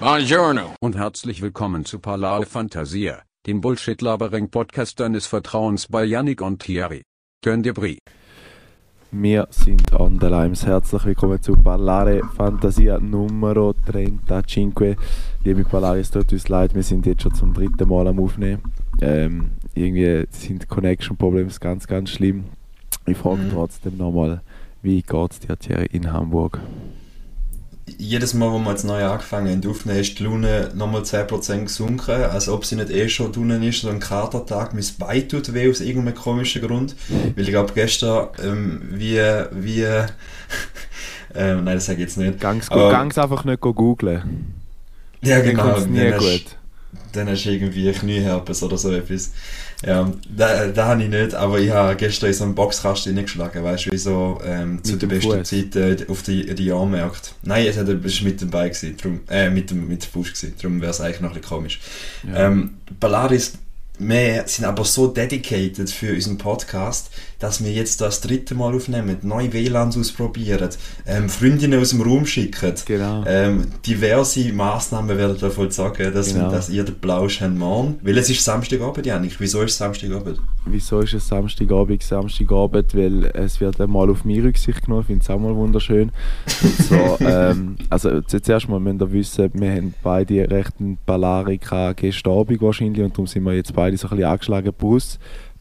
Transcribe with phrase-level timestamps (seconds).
[0.00, 0.74] Buongiorno.
[0.80, 7.02] und herzlich willkommen zu Palao Fantasia, dem Bullshit-Labering-Podcast deines Vertrauens bei Yannick und Thierry.
[7.44, 7.98] Könnt ihr Brie.
[9.10, 10.64] Wir sind on the Limes.
[10.66, 14.96] Herzlich willkommen zu Ballare Fantasia Numero 35.
[15.44, 18.62] Liebe Ballare, es tut uns leid, wir sind jetzt schon zum dritten Mal am Aufnehmen.
[19.00, 22.44] Ähm, irgendwie sind Connection Problems ganz, ganz schlimm.
[23.06, 23.50] Ich frage Mhm.
[23.50, 24.42] trotzdem nochmal,
[24.82, 26.60] wie geht's dir Thierry in Hamburg?
[27.96, 32.10] Jedes Mal, wo wir jetzt neu angefangen haben aufnehmen, ist die Laune nochmal 10% gesunken,
[32.24, 34.74] als ob sie nicht eh schon drinnen ist, so ein Katertag.
[34.74, 36.94] Mein Bein tut weh aus irgendeinem komischen Grund.
[37.08, 39.18] Weil ich glaube gestern, ähm, wie,
[39.52, 39.82] wie,
[41.34, 42.40] ähm, nein, das sage ich jetzt nicht.
[42.40, 44.54] Gang's, Aber- gang's einfach nicht go googlen.
[45.22, 45.62] Ja, Dann genau.
[45.64, 46.44] kommt's nie dann hast- gut.
[47.12, 49.32] Dann hast du irgendwie Knieherpes oder so etwas.
[49.86, 53.62] Ja, da, da habe ich nicht, aber ich habe gestern in so einen Boxkasten reingeschlagen,
[53.62, 55.48] weißt du, wie so ähm, zu der besten Fuß?
[55.48, 57.30] Zeit äh, auf die, die Jahrmärkte.
[57.44, 60.54] Nein, es war mit dem Bein, gewesen, drum, äh, mit dem, mit dem Fuß, gewesen,
[60.60, 61.80] darum wäre es eigentlich noch ein bisschen komisch.
[62.26, 62.46] Ja.
[62.46, 63.52] Ähm, Ballaris,
[64.00, 69.16] wir sind aber so dedicated für unseren Podcast, dass wir jetzt das dritte Mal aufnehmen,
[69.22, 70.70] neue WLANs ausprobieren,
[71.06, 73.24] ähm, Freundinnen aus dem Raum schicken, Genau.
[73.26, 76.50] ähm, diverse Massnahmen werden davon sagen, dass, Genau.
[76.50, 77.98] dass ihr den Plausch habt morgen.
[78.02, 79.36] Weil es ist Samstagabend, Janik.
[79.38, 80.40] Wieso ist es Samstagabend?
[80.66, 82.02] Wieso ist es Samstagabend?
[82.02, 85.02] Samstagabend, weil es wird einmal auf mich Rücksicht genommen.
[85.02, 86.10] Ich finde es auch mal wunderschön.
[86.62, 91.92] Und so, ähm, also zuerst mal müsst ihr wissen, wir haben beide recht einen Ballarica
[91.92, 94.72] gestern Abend wahrscheinlich und darum sind wir jetzt beide so ein bisschen angeschlagen.
[94.76, 95.18] Plus,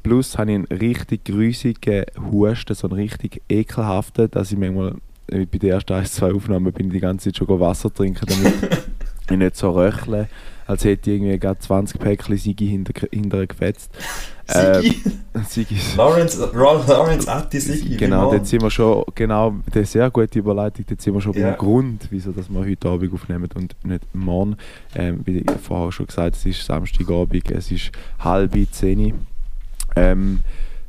[0.08, 4.96] plus habe ich einen richtig grusigen Husten, so einen richtig ekelhaften, dass ich manchmal
[5.28, 8.54] bei den ersten ein, zwei Aufnahmen bin ich die ganze Zeit schon Wasser trinken, damit
[9.30, 10.30] ich nicht so röchle,
[10.66, 13.92] als hätte ich irgendwie gerade 20 Päckchen Sigi hinter, hinterher gefetzt.
[14.48, 15.04] Sigi?
[15.34, 15.76] Äh, Sigi.
[15.98, 17.98] Lawrence, Lawrence Atti Sigi.
[17.98, 21.22] Genau, dort sind wir schon, genau, das ist eine sehr gute Überleitung, dort sind wir
[21.22, 21.50] schon Ja.
[21.50, 24.56] beim Grund, wieso dass wir heute Abend aufnehmen und nicht morgen.
[24.96, 29.14] Ähm, wie ich vorher schon gesagt, es ist Samstagabend, es ist halb zehn.
[29.98, 30.40] Ähm,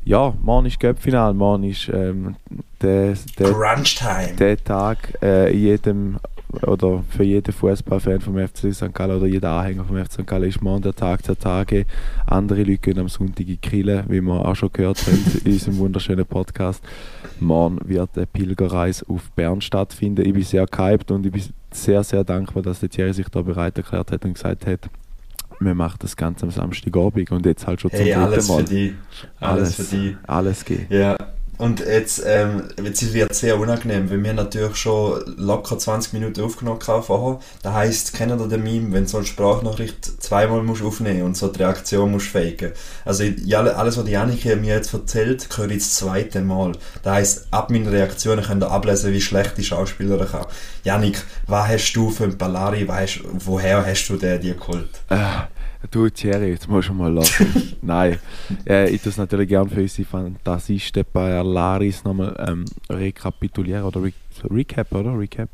[0.05, 2.37] ja, morgen ist Göppfinal, morgen ist ähm,
[2.81, 3.77] der, der,
[4.38, 6.19] der Tag äh, jedem
[6.62, 8.94] oder für jeden Fußballfan vom FC St.
[8.94, 10.27] Gallen oder jeder Anhänger vom FC St.
[10.27, 11.84] Gallen ist morgen der Tag der Tage.
[12.27, 15.78] Andere Leute gehen am Sonntag in Kille, wie wir auch schon gehört haben in unserem
[15.78, 16.82] wunderschönen Podcast.
[17.41, 20.27] Morgen wird eine Pilgerreise auf Bern stattfinden.
[20.27, 23.43] Ich bin sehr gehypt und ich bin sehr, sehr dankbar, dass der Thierry sich da
[23.43, 24.88] bereit erklärt hat und gesagt hat,
[25.60, 28.58] wir machen das Ganze am Samstagabend und jetzt halt schon zum Hey, dritten alles Mal.
[28.58, 28.92] für dich.
[29.41, 30.16] Alles, für dich.
[30.26, 30.86] Alles geben.
[30.91, 31.16] Ja,
[31.58, 36.41] und jetzt, ähm, jetzt wird es sehr unangenehm, weil wir natürlich schon locker 20 Minuten
[36.41, 37.41] aufgenommen haben vorher.
[37.62, 41.36] Das heisst, kennt ihr den Meme, wenn du so eine Sprachnachricht zweimal musst aufnehmen und
[41.36, 42.72] so die Reaktion musst faken.
[43.04, 46.72] Also ja, alles, was die Janike mir jetzt erzählt, höre ich das zweite Mal.
[47.02, 50.46] Das heisst, ab meiner Reaktion könnt ihr ablesen, wie schlecht die Schauspielerin kann.
[50.84, 54.88] Janik, was hast du für einen Ballari, hast, woher hast du den dir geholt?
[55.08, 55.16] Äh,
[55.91, 57.77] du Thierry, jetzt musst du mal lassen.
[57.83, 58.19] Nein,
[58.69, 64.12] äh, ich es natürlich gerne für unsere Fantasisten bei Laris nochmal ähm, rekapitulieren oder re
[64.50, 65.19] recap, oder?
[65.19, 65.49] Recap,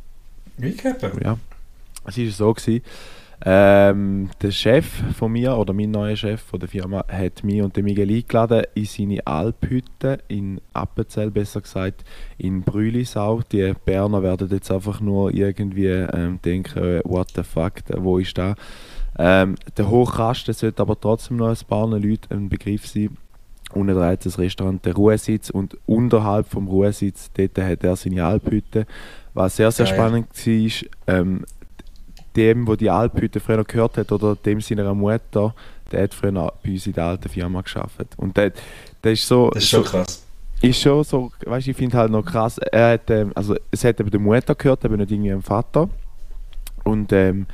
[0.61, 1.21] Recappen?
[1.23, 1.39] ja.
[2.07, 2.83] Es war so, gewesen,
[3.47, 4.87] ähm, der Chef
[5.17, 8.65] von mir, oder mein neuer Chef von der Firma, hat mich und den Miguel eingeladen
[8.75, 12.05] in seine Alphütte in Appenzell, besser gesagt
[12.39, 13.43] in Brülisau.
[13.53, 18.39] Die Berner werden jetzt einfach nur irgendwie ähm, denken, äh, what the fuck, wo ist
[18.39, 18.55] da?
[19.19, 23.17] Ähm, der Hochkasten sollte aber trotzdem noch ein paar Leuten ein Begriff sein.
[23.73, 28.87] Unten dreht das Restaurant der Ruhesitz und unterhalb vom Ruhesitz dort hat er seine Alphütte.
[29.35, 29.95] Was sehr, sehr Geil.
[29.95, 31.45] spannend war, ähm,
[32.37, 35.55] dem, wo die Alphütte früher gehört hat, oder dem seiner Mutter,
[35.91, 38.07] der hat früher bei uns in der alten Firma geschafft.
[38.17, 38.53] Und der,
[39.03, 40.25] der ist so, Das ist schon krass.
[40.61, 44.01] ist schon so, weißt ich finde halt noch krass, er hat, ähm, also es hat
[44.01, 45.89] eben der Mutter gehört, aber nicht irgendwie dem Vater.
[46.85, 47.47] Und ähm,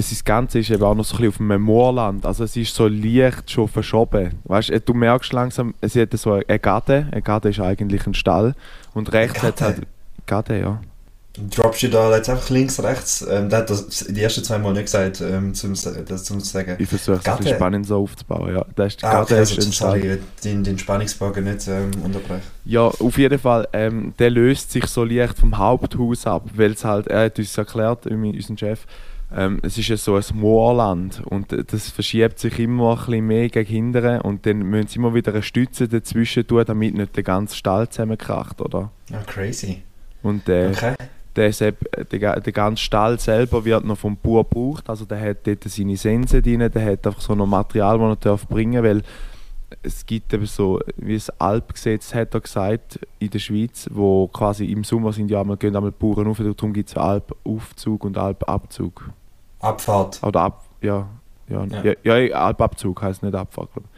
[0.00, 2.74] das Ganze ist eben auch noch so ein bisschen auf dem Moorland, also es ist
[2.74, 4.32] so leicht schon verschoben.
[4.44, 8.14] Weißt du, du merkst langsam, es hat so eine Garde, eine Garde ist eigentlich ein
[8.14, 8.54] Stall
[8.94, 9.86] und rechts hat es halt,
[10.26, 10.80] Garde, ja.
[11.54, 13.24] Droppst du da jetzt einfach links, rechts?
[13.28, 15.74] Ähm, der hat das die ersten zwei Mal nicht gesagt, ähm, zum,
[16.08, 16.74] das zum sagen.
[16.80, 18.64] Ich versuche es ein bisschen spannend so aufzubauen, ja.
[18.74, 20.00] Das ist, Ah, okay, ist also, Stall.
[20.00, 22.42] sorry, den, den Spannungsbogen nicht ähm, unterbrechen.
[22.64, 26.84] Ja, auf jeden Fall, ähm, der löst sich so leicht vom Haupthaus ab, weil es
[26.84, 28.80] halt, er hat uns erklärt, unser Chef,
[29.34, 33.26] ähm, es ist ja so ein Moorland und äh, das verschiebt sich immer ein bisschen
[33.26, 37.14] mehr gegen hinten und dann müssen sie immer wieder eine Stütze dazwischen tun, damit nicht
[37.16, 38.90] der ganze Stall zusammenkracht, oder?
[39.12, 39.82] Ah, crazy.
[40.22, 40.94] Und äh, Okay.
[41.36, 45.46] der, Sepp- der, der ganze Stall selber wird noch vom Bauer gebraucht, also der hat
[45.46, 49.02] dort seine Sense drin, der hat einfach so noch Material, das er darf bringen weil
[49.82, 54.64] es gibt eben so, wie das Alpgesetz hat er gesagt, in der Schweiz, wo quasi
[54.64, 58.16] im Sommer sind ja einmal, gehen einmal die Bauern auf, darum gibt es Alpaufzug und
[58.16, 59.10] Alpabzug.
[59.60, 60.20] Abfahrt.
[60.22, 61.06] Oder ab, ja.
[61.48, 61.94] Ja, Ja.
[62.02, 62.18] ja.
[62.20, 63.88] ja, Alpabzug heißt nicht Abfahrt, glaube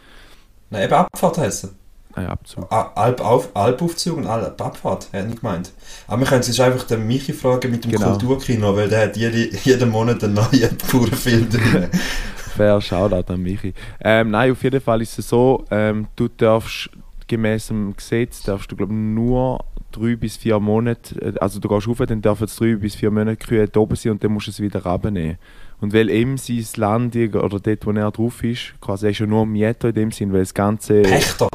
[0.70, 1.64] Nein, eben Abfahrt es.
[1.64, 1.70] ich.
[2.16, 2.72] Nein, Abzug.
[2.72, 5.72] A- Alp auf, Alpaufzug und Alpabfahrt, hätte ich gemeint.
[6.08, 8.10] Aber wir können jetzt einfach den Michi fragen mit dem Genau.
[8.10, 11.88] Kulturkino, weil der hat jede, jeden Monat einen neuen puren Film drin.
[12.56, 13.74] Fair Shoutout an Michi.
[14.00, 16.90] Ähm, nein, auf jeden Fall ist es so, ähm, du darfst
[17.28, 21.88] gemäß dem Gesetz, darfst du glaube nur drei bis vier Monate, äh, also du gehst
[21.88, 24.50] rauf, dann dürfen es drei bis vier Monate Kühe oben sein und dann musst du
[24.50, 25.38] es wieder runternehmen.
[25.80, 29.26] Und weil ihm sein Land oder dort, wo er drauf ist, quasi er ist ja
[29.26, 31.02] nur Mieter in dem Sinn, weil das Ganze...
[31.02, 31.48] Pächter.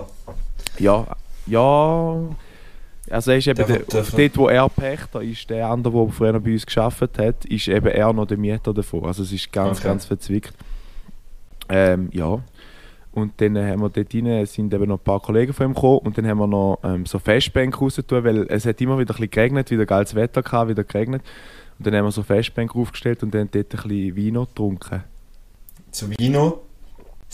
[0.80, 1.06] Ja,
[1.46, 2.18] ja.
[3.10, 6.66] Also er ist eben dort, wo er Pächter ist, der andere, der früher bei uns
[6.66, 9.06] geschafft hat, ist eben er noch der Mieter davon.
[9.06, 9.88] Also es ist ganz, Okay.
[9.88, 10.54] ganz verzwickt.
[11.70, 12.40] Ähm, ja.
[13.16, 16.00] Und dann haben wir dort rein, sind eben noch ein paar Kollegen von ihm gekommen
[16.00, 19.16] und dann haben wir noch ähm, so Festbänke rausgetan, weil es hat immer wieder ein
[19.16, 21.24] bisschen geregnet, wieder geiles Wetter gehabt, wieder geregnet.
[21.80, 25.04] Und dann haben wir so Festbänke aufgestellt und dann dort ein bisschen Wein noch getrunken.
[25.92, 26.65] Zu Vino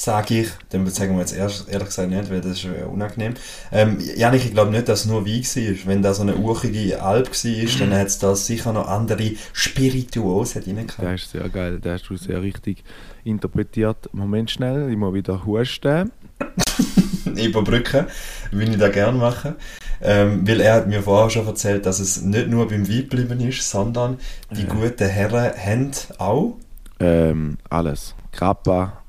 [0.02, 3.36] sage ich, den sagen wir jetzt erst, ehrlich gesagt nicht, weil das ist äh, unangenehm.
[3.72, 5.88] Ähm, Janik, ich glaube nicht, dass es nur Wein war.
[5.88, 10.54] Wenn da so eine urchige Alp war, dann hat es da sicher noch andere Spirituos
[10.54, 11.02] drin gehabt.
[11.02, 12.84] Der ist sehr geil, der hast du sehr richtig
[13.24, 14.10] interpretiert.
[14.12, 16.12] Moment schnell, ich muss wieder husten.
[17.36, 18.08] überbrücken,
[18.52, 19.56] würde ich da gerne machen.
[20.02, 23.40] Ähm, weil er hat mir vorher schon erzählt, dass es nicht nur beim Wein geblieben
[23.42, 24.18] ist, sondern
[24.50, 24.68] die Ja.
[24.68, 26.58] guten Herren haben auch.
[27.00, 28.16] Ähm, alles.
[28.32, 29.02] Grappa.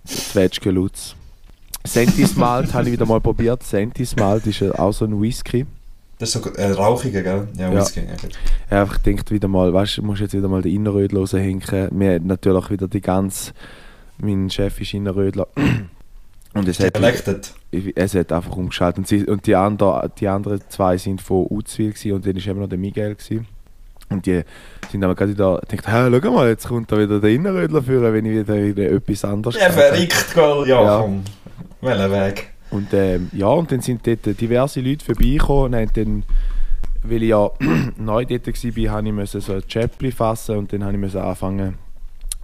[1.84, 3.62] Sentis Malt habe ich wieder mal probiert.
[3.62, 5.66] Sentis Malt ist ja auch so ein Whisky.
[6.18, 7.48] Das ist so äh, rauchige, gell?
[7.56, 7.80] Ja, Ja.
[7.80, 8.00] Whisky.
[8.00, 8.12] Ja.
[8.70, 11.62] habe einfach gedacht, wieder mal, weißt du, musst jetzt wieder mal den Innerrödler raushängen.
[11.92, 13.52] Wir haben natürlich wieder die ganz.
[14.18, 15.48] Mein Chef ist Innerrödler.
[16.54, 16.96] Und es hat,
[17.94, 18.98] es hat einfach umgeschaltet.
[18.98, 22.60] Und, sie, und die, andre, die anderen zwei sind von Uzwil und dann war eben
[22.60, 23.14] noch der Miguel.
[23.14, 23.46] Gewesen.
[24.12, 24.42] Und die
[24.90, 28.12] sind aber gerade wieder gedacht, hey, schau mal, jetzt kommt da wieder der Innerrödler führen,
[28.12, 30.34] wenn ich wieder, wieder etwas anderes Ja, verrückt?
[30.36, 30.98] Ja, Ja.
[31.00, 31.22] komm.
[31.80, 32.48] Welchen Weg?
[32.70, 36.24] Und ähm, ja, und dann sind dort diverse Leute vorbeigekommen und haben dann,
[37.02, 37.50] weil ich ja
[37.98, 41.20] neu dort war, habe ich müssen so ein Chäppli fassen und dann habe ich müssen
[41.20, 41.74] anfangen,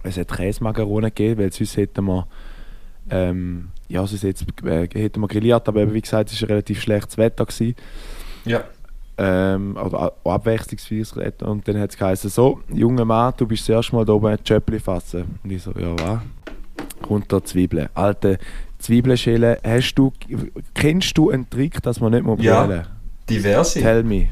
[0.03, 2.27] es hat Käsemacaroni gegeben, weil sonst hätten wir,
[3.09, 6.81] ähm, ja, sonst jetzt, äh, hätten wir grilliert, aber eben, wie gesagt, es war relativ
[6.81, 7.45] schlechtes Wetter.
[7.45, 7.75] Gewesen.
[8.45, 8.63] Ja.
[9.21, 11.47] Ähm, oder auch abwechslungsreiches Wetter.
[11.49, 14.27] Und dann hat es geheißen, so, junger Mann, du bist das erste Mal da oben
[14.27, 15.39] ein Chöppli fassen.
[15.43, 16.19] Und ich so, ja, was?
[17.01, 17.89] Kommt da Zwiebeln.
[17.93, 18.39] Alte
[18.77, 20.13] Zwiebelschälen, hast du,
[20.73, 22.65] kennst du einen Trick, dass man nicht muss Ja.
[22.65, 22.85] brüllen?
[23.29, 23.79] Diverse.
[23.81, 24.27] Tell me.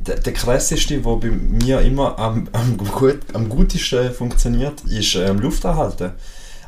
[0.00, 5.38] Der, der krasseste, der bei mir immer am, am, gut, am gutesten funktioniert, ist ähm,
[5.38, 6.12] Luft anhalten.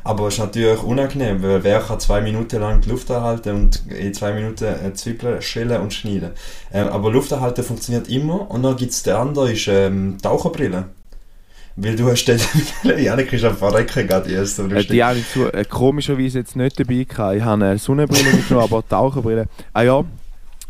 [0.09, 3.83] Aber es ist natürlich unangenehm, weil wer kann zwei Minuten lang die Luft anhalten und
[3.91, 6.31] in zwei Minuten Zwiebeln schälen und schneiden.
[6.73, 10.85] Ähm, aber Luft anhalten funktioniert immer und dann gibt es der andere, ist ähm, Taucherbrille.
[11.75, 12.39] Weil du hast den,
[12.97, 14.57] Janik ist am Verrecken gerade erst.
[14.57, 17.35] Äh, die habe ich zu, äh, komischerweise jetzt nicht dabei gehabt.
[17.35, 19.45] Ich habe eine Sonnenbrille mitgenommen, aber Taucherbrille.
[19.73, 20.03] Ah ja,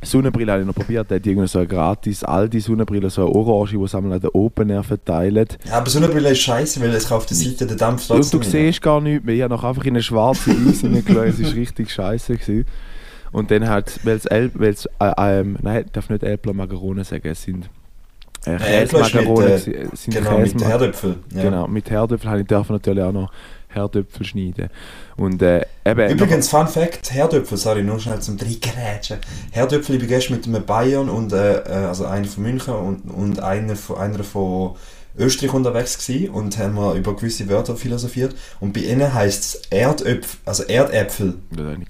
[0.02, 1.10] Sonnenbrille habe ich noch probiert.
[1.10, 4.22] Der hat irgendwie so eine gratis Aldi Sonnenbrille, so eine Orange, die sie einmal an
[4.22, 5.58] der Open Air verteilt.
[5.68, 8.10] Ja, aber so eine Brille ist scheiße, weil es kann auf der Seite der Dampf
[8.10, 8.52] Und trotzdem du rein.
[8.52, 9.36] siehst gar nichts mehr.
[9.36, 11.28] Ich habe noch einfach in eine schwarze Eis hineingeschaut.
[11.28, 12.34] Es war richtig scheiße.
[12.38, 12.66] Gewesen.
[13.32, 17.04] Und dann halt, weil es, El- weil's, äh, ähm, nein, ich darf nicht Äpfel Macaroni
[17.04, 17.70] sagen, es sind
[18.46, 19.46] äh, Äh, mit, Käsemacaroni.
[19.46, 19.88] äh.
[19.94, 21.16] Es sind Genau, mit Käsema- Herdöpfel.
[21.36, 21.44] Ja.
[21.44, 23.32] Genau, mit Herdöpfel habe ich dürfen natürlich auch noch
[23.70, 24.70] Herdöpfel schneiden.
[25.16, 26.10] Und äh, eben...
[26.10, 29.20] Übrigens, Fun Fact, Herdöpfel, sorry, nur schnell zum Dreigerätschen.
[29.52, 33.12] Herdöpfel, ich bin gestern mit einem Bayern und, äh, äh, also einer von München und,
[33.12, 34.76] und einer von, einer von
[35.20, 38.36] Österreich unterwegs gewesen und haben wir über gewisse Wörter philosophiert.
[38.60, 41.36] Und bei ihnen heisst es Erdöpfel, also Erdäpfel,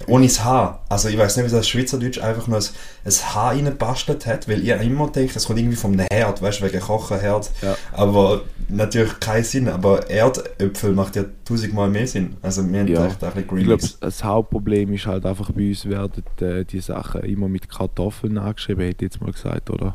[0.06, 0.80] ohne das H.
[0.88, 2.64] Also ich weiß nicht, wie das Schweizerdeutsch einfach nur ein,
[3.04, 6.64] ein H reingebastelt hat, weil ihr immer denkt, es kommt irgendwie vom Herd, weißt du,
[6.66, 7.50] wegen Kochen, Herd.
[7.62, 7.76] Ja.
[7.92, 12.36] Aber natürlich keinen Sinn, aber Erdöpfel macht ja tausendmal mehr Sinn.
[12.42, 13.06] Also wir haben Ja.
[13.06, 16.80] echt ein bisschen Ich glaube, das Hauptproblem ist halt einfach bei uns werden äh, die
[16.80, 19.94] Sachen immer mit Kartoffeln angeschrieben, hätte ich jetzt mal gesagt, oder?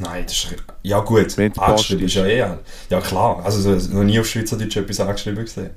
[0.00, 0.56] Nein, das ist.
[0.82, 1.36] Ja, gut.
[1.58, 2.56] Angeschrieben ist ja eh.
[2.90, 3.42] Ja, klar.
[3.44, 5.70] Also, so- noch nie auf Schweizerdeutsch etwas angeschrieben gesehen.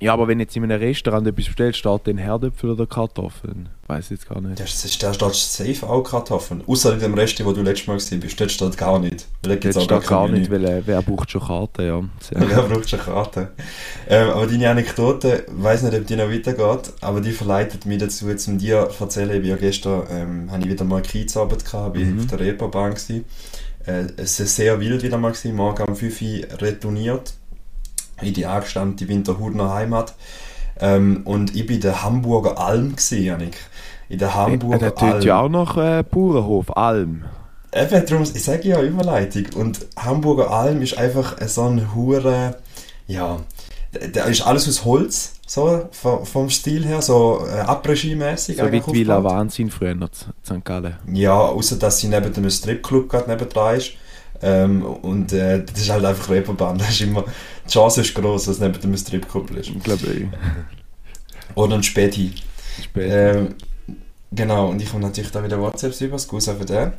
[0.00, 3.68] Ja, aber wenn jetzt in einem Restaurant etwas bestellt, steht dann Herdöpfel oder Kartoffeln?
[3.88, 4.60] Weiß jetzt gar nicht.
[4.60, 6.62] Das ist, da steht safe auch Kartoffeln.
[6.66, 8.40] Außer in dem Rest, wo du letztes Mal bist.
[8.40, 9.26] Dort steht gar nicht.
[9.42, 12.02] Dort auch steht gar kein nicht, weil äh, wer braucht schon Karten, ja.
[12.20, 13.48] Sehr Wer braucht schon Karten?
[14.08, 17.98] Ähm, aber deine Anekdote, ich weiß nicht, ob die noch weitergeht, aber die verleitet mich
[17.98, 19.30] dazu, jetzt um dir zu erzählen.
[19.30, 22.18] Ich bin ja gestern, ähm, habe ich wieder mal Kiezarbeit gehabt, bin Mhm.
[22.20, 23.24] auf der Reeperbahn gewesen.
[23.86, 27.32] Äh, es ist sehr wild wieder mal gewesen, morgen um 5 Uhr retourniert
[28.22, 30.14] in die angestammte Winterhudener Heimat.
[30.80, 33.56] Ähm, und ich bin in der Hamburger Alm Janik.
[34.08, 35.22] In der Äh, Hamburger Der tut Alm.
[35.22, 37.24] ja auch noch äh, Bauernhof, Alm.
[37.74, 39.46] Eben, darum, ich sage ja Überleitung.
[39.56, 42.56] Und Hamburger Alm ist einfach so ein hure,
[43.06, 43.40] Ja,
[44.12, 48.58] da ist alles aus Holz, so vom, Stil her, so äh, Après-Ski-mäßig.
[48.58, 50.64] So wie die Villa Wahnsinn früher noch zu St.
[50.64, 50.96] Gallen.
[51.12, 53.92] Ja, außer dass sie neben dem Stripclub gerade nebendran ist.
[54.42, 56.78] Ähm, und äh, das ist halt einfach Reeperbahn.
[56.78, 57.24] Das ist immer,
[57.66, 59.70] die Chance ist groß, dass es neben dem Stripclub ist.
[59.70, 60.26] Ich glaube ich.
[61.54, 62.34] Oder ein Späti.
[62.82, 63.08] Späti.
[63.08, 63.54] Ähm,
[64.30, 66.92] genau, und ich habe natürlich da wieder WhatsApps über, Scusa für den.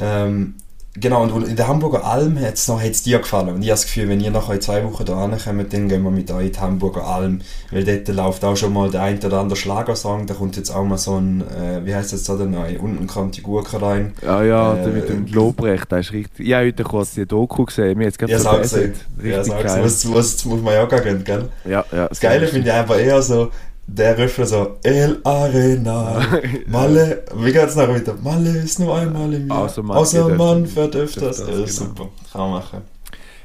[0.00, 0.54] Ähm,
[0.94, 3.48] genau, und in der Hamburger Alm hat es noch hat's dir gefallen.
[3.48, 5.14] Und ich habe das Gefühl, wenn ihr nachher in zwei Wochen da
[5.44, 7.40] kommt, dann gehen wir mit euch in die Hamburger Alm.
[7.70, 10.26] Weil dort läuft auch schon mal der ein oder andere Schlagersong.
[10.26, 12.78] Da kommt jetzt auch mal so ein, äh, wie heißt das da denn neu?
[12.78, 14.12] Unten kommt die Gurke rein.
[14.22, 16.46] Ja, ja, Äh, der mit dem Lobrecht, das ist richtig.
[16.48, 18.94] Ich habe heute kurz die Doku gesehen, mir jetzt gerade Ja, so gesehen.
[19.22, 19.84] Ja, Richtig sag's, geil.
[19.84, 21.48] was, was muss man ja auch gehen, gell?
[21.64, 22.08] Ja, ja.
[22.08, 23.50] Das Geile finde ich einfach eher so,
[23.88, 26.20] der Refrain so, El Arena,
[26.66, 28.14] Malle, wie geht's noch wieder?
[28.22, 31.46] Malle ist nur einmal im Jahr, Außer außer man man, geht fährt öfters, öfters.
[31.48, 31.60] genau.
[31.60, 32.80] Ja, super, kann man machen.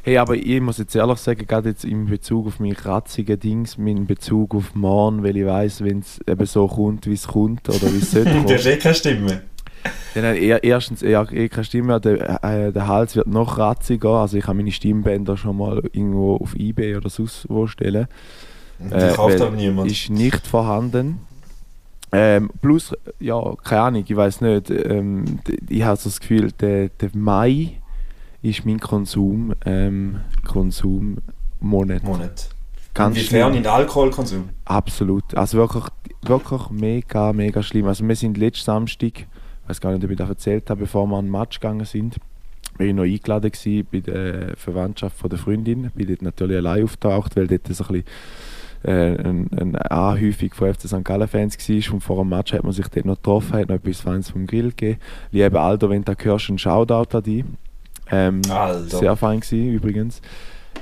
[0.04, 3.76] Hey, aber ich muss jetzt ehrlich sagen, gerade jetzt in Bezug auf meine kratzigen Dings,
[3.78, 7.70] in Bezug auf morgen, weil ich weiss, wenn es eben so kommt, wie es kommt
[7.70, 9.42] oder wie es sollte Du hast eh keine Stimme.
[10.14, 14.10] dann hat er erstens eher eh keine Stimme der, äh, der Hals wird noch kratziger,
[14.10, 18.08] also ich kann meine Stimmbänder schon mal irgendwo auf Ebay oder sonst wo stellen.
[18.80, 19.92] Die Äh, kauft aber niemand.
[19.92, 21.20] Ist nicht vorhanden.
[22.12, 24.70] Ähm, plus, ja, keine Ahnung, ich weiß nicht.
[24.70, 27.80] Ähm, ich habe so das Gefühl, der, der Mai
[28.44, 32.04] ist mein Konsum, ähm, Konsummonat.
[32.04, 32.50] Monat.
[32.94, 34.50] Ganz Inwiefern in Alkoholkonsum?
[34.66, 35.34] Absolut.
[35.36, 35.86] Also wirklich,
[36.22, 37.88] wirklich mega, mega schlimm.
[37.88, 39.26] Also wir sind letzten Samstag, ich
[39.70, 42.18] weiß gar nicht, ob ich das erzählt habe, bevor wir an den Match gegangen sind,
[42.78, 45.90] war ich noch eingeladen gewesen bei der Verwandtschaft von der Freundin.
[45.96, 48.04] Bin dort natürlich allein auftaucht, weil dort so ein bisschen
[48.84, 51.04] äh, eine Anhäufung von FC St.
[51.04, 51.94] Gallen-Fans war.
[51.94, 54.46] Und vor dem Match hat man sich dort noch getroffen, hat noch etwas Feins vom
[54.46, 55.00] Grill gegeben.
[55.32, 57.44] Liebe Aldo, wenn du das hörst, ein Shoutout an dich.
[58.12, 58.98] Ähm, Alter.
[58.98, 60.22] sehr fein gewesen, übrigens.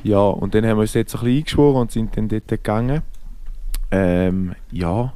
[0.03, 3.01] Ja, und dann haben wir uns jetzt ein bisschen eingeschworen und sind dann dort gegangen.
[3.91, 5.13] Ähm, ja.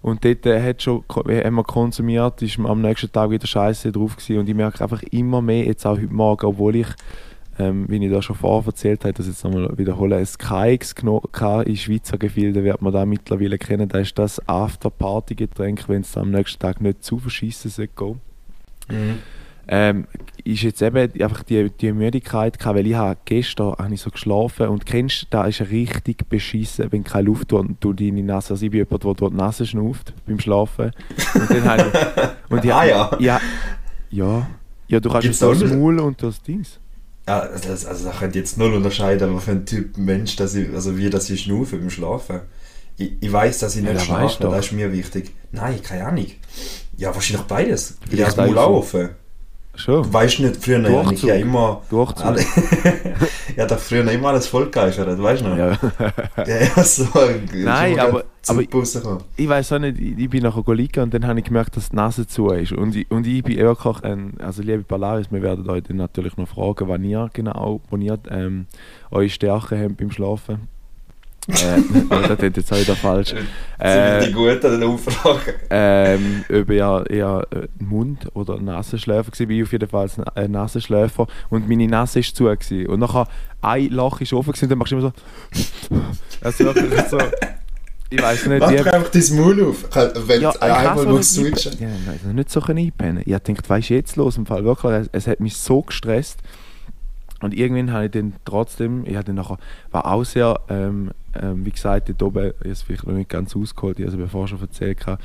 [0.00, 3.90] Und dort äh, hat schon, ko- haben wir konsumiert, ist am nächsten Tag wieder scheiße
[3.92, 4.38] drauf gewesen.
[4.40, 6.86] Und ich merke einfach immer mehr, jetzt auch heute Morgen, obwohl ich,
[7.58, 10.94] ähm, wie ich da schon vorher erzählt habe, das jetzt nochmal wiederholen, ein KX
[11.66, 13.88] in Schweizer Gefilde, wird man da mittlerweile kennen.
[13.88, 18.16] Da ist das After-Party-Getränk, wenn es am nächsten Tag nicht zu verschießen sollte
[18.90, 19.18] Mhm.
[19.66, 20.06] ähm,
[20.44, 24.10] ist jetzt eben einfach die, die Müdigkeit gehabt, weil ich habe gestern habe ich so
[24.10, 28.52] geschlafen und kennst du, da ist richtig beschissen, wenn keine Luft durch, durch deine Nase,
[28.52, 30.90] also ich bin jemand, der durch die Nase schnauft beim Schlafen
[31.34, 33.10] und dann habe ich, und ich, Ah, ja.
[33.18, 33.40] ja,
[34.10, 34.46] ja,
[34.86, 36.78] ja, du kannst Gibt's das Maul und das Dings.
[37.26, 40.36] Ja, also, das- also da könnt ihr jetzt null unterscheiden, aber für einen Typ Mensch,
[40.36, 42.40] dass ich, also wie das ich schnaufe beim Schlafen.
[42.96, 45.32] Ich, ich weiß, dass ich Ja, nicht weisst schlafe, das ist mir wichtig.
[45.52, 46.26] Nein, keine Ahnung.
[46.96, 47.96] Ja, wahrscheinlich beides.
[48.04, 48.56] Ich Vielleicht habe das
[49.76, 50.02] Schon.
[50.04, 51.82] Du weißt nicht, früher habe ich ja immer...
[52.22, 55.56] Alle, ich habe doch früher immer alles vollgeifert, weißt du noch?
[55.56, 55.78] Ja.
[56.46, 57.06] Ja, ja, so.
[57.52, 59.22] Nein, aber- aber- gekommen.
[59.36, 61.88] ich weiß auch nicht, ich, ich bin nachher liegen und dann habe ich gemerkt, dass
[61.90, 62.72] die Nase zu ist.
[62.72, 66.36] Und ich, und ich bin wirklich, ein, also liebe Polaris, wir werden euch dann natürlich
[66.36, 68.66] noch fragen, wann ihr genau, wo ihr ähm,
[69.10, 70.68] eure Stärken habt beim Schlafen.
[71.48, 71.82] Äh,
[72.28, 73.28] das ist jetzt auch wieder falsch.
[73.30, 73.46] Sind
[73.78, 75.54] Äh, die gut an den Umfragen?
[75.70, 81.26] ähm, ob eher, eher äh, Mund- oder Nasenschläfer war, ich auf jeden Fall ein Nasenschläfer
[81.50, 82.44] und meine Nase war zu.
[82.44, 82.86] Gewesen.
[82.86, 83.26] Und nachher
[83.62, 85.12] ein Loch ist offen gewesen, und dann machst du immer
[85.90, 85.96] so.
[86.40, 87.18] Also wirklich so.
[88.10, 89.84] Ich weiß nicht, Mach einfach dein Maul auf.
[90.26, 91.72] Wenn Ja, du einmal musst switchen.
[91.80, 93.22] ja, nein, nicht so einpennen.
[93.26, 94.62] Ich gedacht, was ist jetzt los im Fall?
[94.64, 96.38] Wirklich, es, es hat mich so gestresst.
[97.44, 99.58] Und irgendwann habe ich dann trotzdem, ich hatte nachher,
[99.90, 103.28] war auch sehr, ähm, ähm, wie gesagt, dort oben, ich habe es vielleicht noch nicht
[103.28, 105.20] ganz ausgeholt, ich habe es bevor schon erzählt, habe,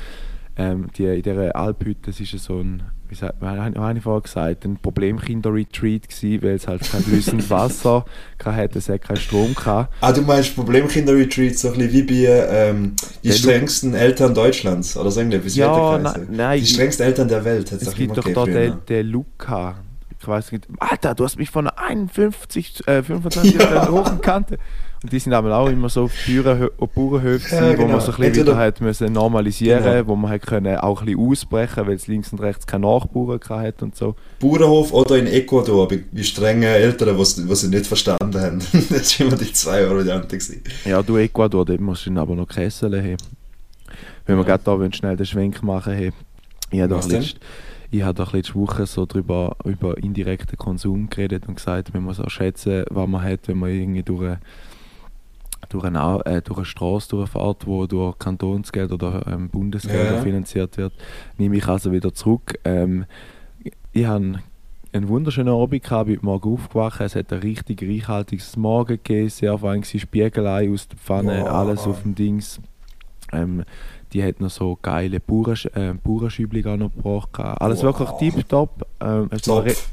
[0.58, 4.04] ähm, die, in dieser Alphütte, das ist ja so ein, wie sagt man, habe ich
[4.04, 8.04] vorher gesagt, ein Problemkinder-Retreat gewesen, weil es halt kein flüssendes Wasser
[8.44, 9.94] hatte, es hat keinen Strom gehabt.
[10.02, 14.98] Ah, du meinst Problemkinder-Retreat, so ein bisschen wie bei ähm, die Lu- strengsten Eltern Deutschlands
[14.98, 15.56] oder so irgendetwas.
[15.56, 18.54] wie Ja, der nein, Die strengsten Eltern der Welt hat es immer gibt doch gegeben
[18.54, 19.76] da den, den Luca.
[20.30, 20.68] Weiß nicht.
[20.80, 24.52] Alter, du hast mich von einer 51, äh, 25 Prozent hochgekannt.
[25.02, 27.92] Und die sind aber auch immer so auf Bauernhö- auf Bauernhöfe, Ja, gewesen, wo genau.
[27.96, 30.08] man so ein bisschen Entweder- wieder hat müssen normalisieren Genau.
[30.08, 33.40] wo man hat können auch ein bisschen ausbrechen weil es links und rechts keine Nachbarn
[33.50, 34.16] hat und so.
[34.42, 38.60] Bauernhof oder in Ecuador, bei, bei strengen Eltern, die sie nicht verstanden haben.
[38.90, 40.28] das waren immer die zwei Varianten.
[40.28, 40.62] gewesen.
[40.84, 43.18] Ja, du Ecuador, dort musst du aber noch Kessel haben.
[44.26, 44.58] Wenn wir Ja.
[44.58, 46.12] gerade da schnell den Schwenk machen hey.
[46.72, 47.26] Was doch denn?
[47.92, 52.20] Ich habe doch letzte Woche so drüber, über indirekten Konsum geredet und gesagt, man muss
[52.20, 54.40] auch schätzen, was man hat, wenn man irgendwie durch eine,
[55.70, 60.22] durch eine, äh, durch eine Straße durchfährt, wo durch Kantonsgeld oder ähm, Bundesgelder Ja.
[60.22, 60.94] finanziert wird.
[61.38, 62.60] Nehme ich also wieder zurück.
[62.64, 63.06] Ähm,
[63.92, 64.40] ich habe
[64.92, 67.02] einen wunderschönen Abend gehabt, bin morgen aufgewacht.
[67.02, 71.50] Es hat ein richtig reichhaltiges Morgen gegeben, sehr fein Spiegelei aus der Pfanne, Wow.
[71.50, 72.60] alles auf dem Dings.
[73.32, 73.64] Ähm,
[74.14, 77.40] die hat noch so geile Bauern, äh, Bauernschübli auch noch gebracht.
[77.62, 78.00] Alles Wow.
[78.00, 78.86] wirklich tipptopp.
[79.00, 79.90] Ähm, es war Zopf.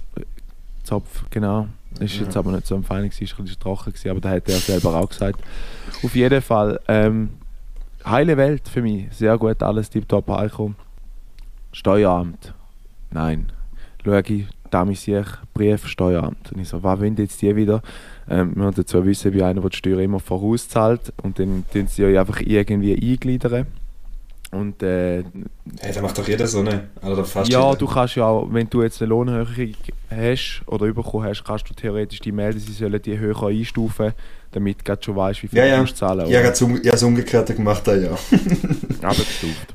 [0.83, 1.69] Zopf, genau.
[1.99, 4.31] Ist jetzt aber nicht so am Fein, gewesen, ist ein bisschen trocken, gewesen, aber da
[4.31, 5.41] hat er selber auch gesagt.
[6.03, 7.31] Auf jeden Fall, ähm,
[8.05, 9.07] heile Welt für mich.
[9.13, 10.77] Sehr gut, alles tipptopp heimgekommen.
[11.73, 12.55] Steueramt.
[13.11, 13.51] Nein.
[14.05, 16.53] Schau ich, da mich sich Brief Steueramt.
[16.53, 17.83] Und ich so, was wollen jetzt die wieder?
[18.29, 21.87] Ähm, wir müssen dazu wissen, wie einer, der die Steuer immer vorauszahlt und dann tun
[21.87, 23.67] sie ja einfach irgendwie eingliedern.
[24.61, 25.19] Und äh,
[25.81, 26.89] Hey, das macht doch jeder so, ne?
[27.03, 27.77] Oder fast ja, jeder.
[27.79, 29.75] du kannst ja auch, wenn du jetzt eine Lohnerhöhung
[30.11, 34.13] hast oder bekommen hast, kannst du theoretisch die melden, sie sollen die höher einstufen,
[34.53, 35.75] damit du gerade schon weißt, wie viel Ja, ja.
[35.77, 36.43] du musst zahlen Ja, oder?
[36.43, 38.17] ganz um, ja, das Umgekehrte gemacht, ja.
[39.03, 39.75] Abgestuft.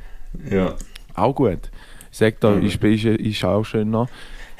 [0.49, 0.75] ja.
[1.15, 1.69] Auch gut.
[2.13, 2.65] Ich da, Mhm.
[2.65, 4.07] ist, ist, ist auch schöner.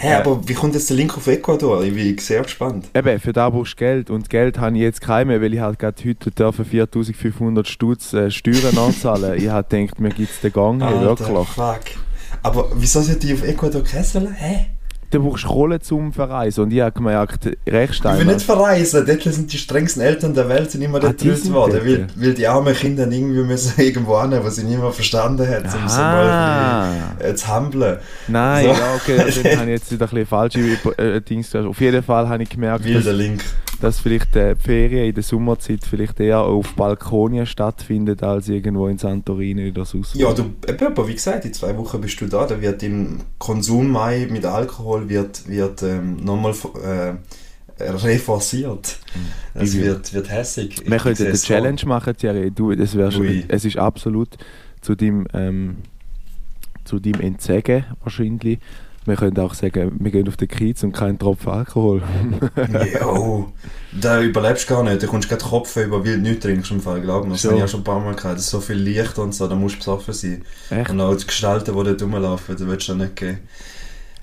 [0.01, 1.84] Hey, aber wie kommt jetzt der Link auf Ecuador?
[1.84, 2.89] Ich bin sehr gespannt.
[2.96, 5.60] Eben, für da brauchst du Geld und Geld habe ich jetzt kein mehr, weil ich
[5.60, 9.38] halt gerade heute dürfen 4500 Stutz äh, Steuern anzahlen.
[9.38, 11.48] ich habe gedacht, mir gibt es den Gang, hey, wirklich.
[11.50, 11.81] fuck.
[12.41, 14.34] Aber wieso sind die auf Ecuador kesseln?
[14.34, 14.65] Hä?
[15.11, 18.17] Du brauchst Kohle zum Verreisen und ich habe gemerkt, Ich Rechstein...
[18.17, 19.05] will nicht verreisen.
[19.05, 21.85] Dort sind die strengsten Eltern der Welt sind immer Ah, dort die gelöst worden, dort.
[21.85, 25.87] weil, weil die armen Kinder irgendwie müssen irgendwo hin, was sie mehr verstanden hat, um
[25.89, 26.93] so mal Ah.
[27.19, 27.97] äh, zu humblen.
[28.29, 28.71] Nein, So.
[28.71, 30.59] ja, okay, dann habe ich jetzt wieder ein bisschen falsche
[30.97, 31.53] äh, Dings.
[31.55, 33.43] Auf jeden Fall habe ich gemerkt, Wilder Link.
[33.43, 38.88] dass vielleicht äh, die Ferien in der Sommerzeit vielleicht eher auf Balkonien stattfinden, als irgendwo
[38.88, 40.15] in Santorini oder sonst.
[40.15, 40.51] Ja, du,
[40.85, 44.45] aber wie gesagt, in zwei Wochen bist du da, da wird dein Konsum Mai mit
[44.45, 47.15] Alkohol wird, wird ähm, nochmal äh,
[47.89, 49.00] reforciert.
[49.53, 50.83] Es Ich will- wird, wird hässig.
[50.85, 52.51] Wir könnten eine es Challenge machen, Thierry.
[52.51, 53.09] Du, das wär
[53.47, 54.29] es ist absolut
[54.81, 55.77] zu deinem, ähm,
[56.85, 58.59] zu deinem Entsagen wahrscheinlich.
[59.05, 62.03] Wir können auch sagen, wir gehen auf den Kiez und keinen Tropfen Alkohol.
[63.01, 63.51] Jo,
[64.00, 65.01] da überlebst du gar nicht.
[65.01, 67.31] Da kommst du gerade Kopf über, weil du nichts trinkst im Fall, glaub mir.
[67.31, 67.51] Das Schon.
[67.51, 68.36] habe ich auch schon ein paar Mal gehabt.
[68.36, 70.44] Das ist so viel Licht und so, da musst du besoffen sein.
[70.70, 70.90] Echt?
[70.92, 73.40] Und auch die Gestalten, die dort rumlaufen, da willst du nicht gehen.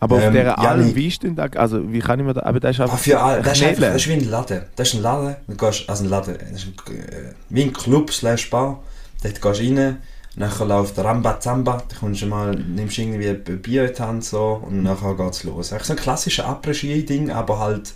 [0.00, 0.68] Aber auf Ähm, dieser Janik.
[0.68, 2.84] Alm, wie ist denn da, also wie kann ich mir da, aber das ist Ah,
[2.84, 4.62] einfach für alle, das ist, einfach, das ist wie ein Laden.
[4.76, 7.72] Das ist ein Laden, du gehst, also ein Laden, das ist ein, äh, wie ein
[7.72, 8.80] Club slash Bar.
[9.24, 9.96] Dort gehst du rein,
[10.38, 15.14] nachher läuft Ramba Zamba, da kommst du mal, nimmst irgendwie die Hand so, und nachher
[15.14, 15.72] geht's los.
[15.72, 17.94] Eigentlich so ein klassischer Après-Ski-Ding, aber halt,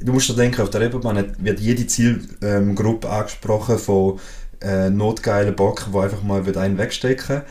[0.00, 4.18] du musst dir denken, auf der Reeperbahn wird jede Zielgruppe angesprochen von
[4.60, 7.42] äh, notgeilen Bock, die einfach mal einen wegstecken,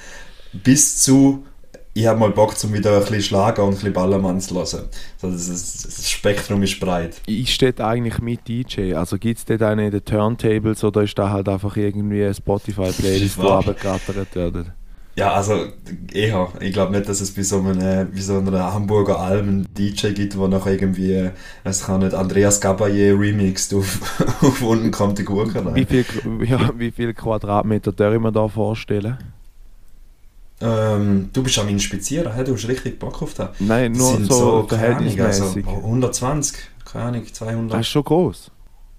[0.51, 1.45] bis zu
[1.97, 4.83] ich habe mal Bock, zum wieder ein bisschen schlagen und ein bisschen Ballermann zu hören.
[5.21, 7.21] Das, ist, das Spektrum ist breit.
[7.25, 8.93] ist dort eigentlich mit DJ?
[8.95, 12.33] Also gibt es dort eine in den Turntables oder ist da halt einfach irgendwie eine
[12.33, 14.67] Spotify-Playlist, wo war- abgerattert wird?
[15.17, 15.67] Ja, also
[16.11, 16.49] eher.
[16.59, 17.77] Ich glaube nicht, dass es bei so, einem,
[18.11, 21.29] bei so einer Hamburger Alm einen DJ gibt, der noch irgendwie,
[21.63, 24.01] weiß ich auch nicht, Andreas Gabayé remixt auf,
[24.41, 25.87] auf unten kommt die Gurke Wie rein.
[25.87, 26.05] viel,
[26.45, 29.17] ja, wie viel Quadratmeter darf ich mir da vorstellen?
[30.61, 32.43] Ähm, du bist am Inspizieren, hä?
[32.43, 33.49] du hast richtig Bock auf das.
[33.59, 35.67] Nein, Das nur sind so, keine Ahnung, verhältnismäßig.
[35.67, 37.73] Also 120, keine Ahnung, 200.
[37.73, 38.51] das ist schon groß.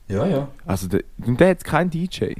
[0.09, 0.49] Ja, ja.
[0.67, 2.35] Also der, und der hat keinen DJ.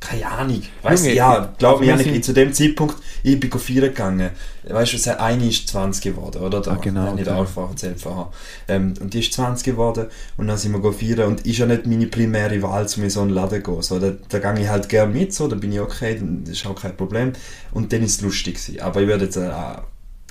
[0.00, 0.62] Keine Ahnung.
[0.82, 4.30] Weißt du, ja, glaub mir, wir Janik, ich zu dem Zeitpunkt, ich bin feiern gegangen.
[4.62, 6.60] Weißt du, hat- eine ist 20 geworden, oder?
[6.60, 7.38] Da, Ah, genau, ich nicht okay.
[7.38, 8.30] Alpha erzählt vorher.
[8.68, 10.06] Ähm, und die ist 20 geworden
[10.36, 13.22] und dann sind wir feiern und ist ja nicht meine primäre Wahl, zu mir so
[13.22, 13.82] einen Laden zu gehen.
[13.82, 16.54] So, da, da gehe ich halt gerne mit, so, da bin ich okay, dann- das
[16.54, 17.32] ist auch kein Problem.
[17.72, 18.80] Und dann ist es lustig gewesen.
[18.80, 19.50] Aber ich würde jetzt äh,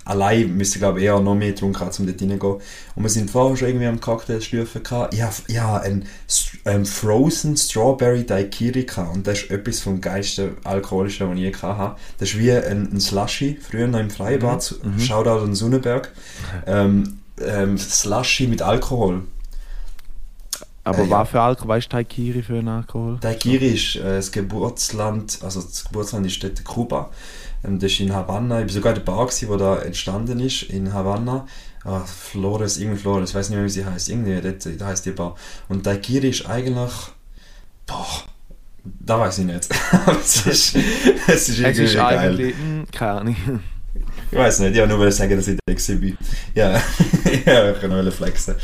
[0.07, 2.41] allein müsste glaube ich eher noch mehr getrunken haben, um dort reingehen.
[2.95, 5.13] Und wir sind vorher schon irgendwie am Cocktailstufen gehabt.
[5.13, 9.15] Ich habe hab einen St- ähm, Frozen Strawberry Daiquiri gehabt.
[9.15, 11.95] Und das ist etwas vom geilsten Alkoholischen, was ich je gehabt habe.
[12.17, 14.61] Das ist wie ein, ein Slushy, früher noch im Freibad.
[14.63, 14.99] zu- Mhm.
[14.99, 16.11] Shoutout an Sonnenberg.
[16.65, 19.21] Ähm, ähm, Slushy mit Alkohol.
[20.83, 21.19] Aber Äh, ja.
[21.19, 21.67] was für Alkohol?
[21.69, 23.17] Weißt du Taikiri für einen Alkohol?
[23.19, 27.09] Daiquiri ist äh, das Geburtsland, also das Geburtsland ist dort Kuba.
[27.63, 28.59] Ähm, das ist in Havanna.
[28.59, 31.47] Ich war sogar in der Bar, gewesen, wo da entstanden ist, in Havanna.
[31.83, 34.09] Ah, Flores, irgendwie Flores, ich weiß nicht mehr, wie sie heißt.
[34.09, 35.35] Irgendwie, dort, da heißt die Bar.
[35.69, 36.91] Und Daiquiri ist eigentlich.
[37.85, 38.05] Boah,
[38.83, 39.69] da weiß ich nicht.
[40.21, 40.75] Es ist,
[41.27, 42.17] es ist Es irgendwie ist geil.
[42.17, 43.35] eigentlich, mh, keine Ahnung.
[44.31, 46.17] Ich weiß nicht, ich wollte nur sagen, dass ich da gewesen bin.
[46.53, 46.71] Ja,
[47.45, 48.55] ja ich kann nur flexen.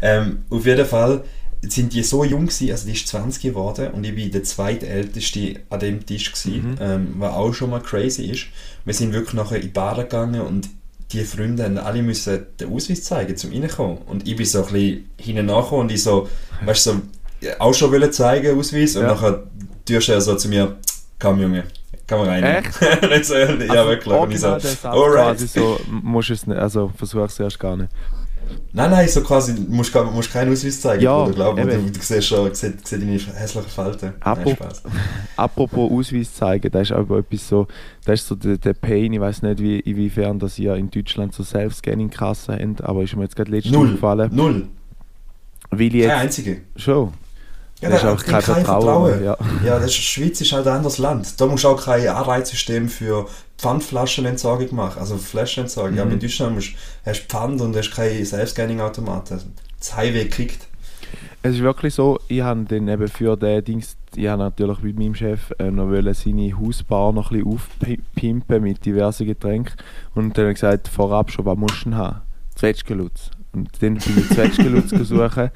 [0.00, 1.22] Ähm, auf jeden Fall
[1.64, 5.60] sind die so jung gewesen, also die ist 20 geworden und ich war der zweitälteste
[5.70, 6.76] an dem Tisch gewesen, Mhm.
[6.80, 8.46] ähm, was auch schon mal crazy ist.
[8.84, 10.68] Wir sind wirklich nachher in die Bar gegangen und
[11.12, 13.98] die Freunde haben alle müssen den Ausweis zeigen, zum reinkommen.
[14.06, 16.28] Und ich bin so ein bisschen hinten nachgekommen und ich so,
[16.64, 17.00] weißt du, so,
[17.58, 19.08] auch schon wollen zeigen, Ausweis, und Ja.
[19.14, 19.42] nachher
[19.84, 20.76] tust er so zu mir,
[21.20, 21.64] komm Junge,
[22.08, 22.42] komm rein.
[22.42, 22.70] Echt?
[23.24, 24.14] So, ja, Also, wirklich.
[24.14, 24.48] Und ich so,
[24.88, 25.36] alright.
[25.36, 27.90] quasi so, musst es nicht, also versuch es erst gar nicht.
[28.72, 32.00] Nein, nein, so quasi, du musst, musst keinen Ausweis zeigen, Ja, oder glaub, du, du
[32.00, 34.06] siehst schon, siehst, siehst deine hässlichen Falten.
[34.06, 34.82] Nein, Apropos- Spaß.
[35.36, 37.66] Apropos Ausweis zeigen, das ist aber etwas so,
[38.04, 41.34] das ist so der, der Pain, ich weiß nicht, wie, inwiefern dass ihr in Deutschland
[41.34, 44.68] so Self-Scanning-Kassen habt, aber ist mir jetzt gerade letztens Null, aufgefallen, null,
[45.70, 46.60] weil jetzt einzige.
[46.76, 47.12] schon,
[47.82, 49.24] Ja, das ist da- auch kein kein Vertrauen, Vertrauen.
[49.24, 49.36] ja.
[49.66, 51.40] Ja, das ist, die Schweiz ist halt ein anderes Land.
[51.40, 53.26] Da musst du auch kein Anreizsystem für
[53.58, 55.94] Pfandflaschenentsorgung machen, also Flaschenentsorgung.
[55.94, 56.00] Mhm.
[56.00, 56.70] Aber in Deutschland musst,
[57.04, 59.40] hast du Pfand und hast keine Self-Scanning-Automaten.
[59.78, 60.66] Das Highway kriegt.
[61.42, 64.96] Es ist wirklich so, ich habe dann eben für den Dings, ich habe natürlich mit
[64.96, 69.74] meinem Chef äh, noch wollen seine Hausbar noch ein bisschen aufpimpen mit diversen Getränken
[70.14, 72.20] und dann habe ich gesagt, vorab schon, was musst du denn haben?
[72.54, 73.30] Zwetschgenlutz.
[73.52, 75.50] Und dann bin ich Zwetschgenlutz gesucht.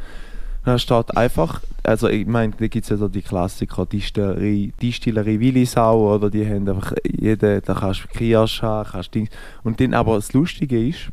[0.66, 5.38] Dann steht einfach, also ich meine, da gibt es ja so die Klassiker, Distillerie, Distillerie
[5.38, 9.31] Willisau, oder die haben einfach jede, da kannst du Kirsch haben, kannst Dings.
[9.62, 11.09] Und dann aber das Lustige ist,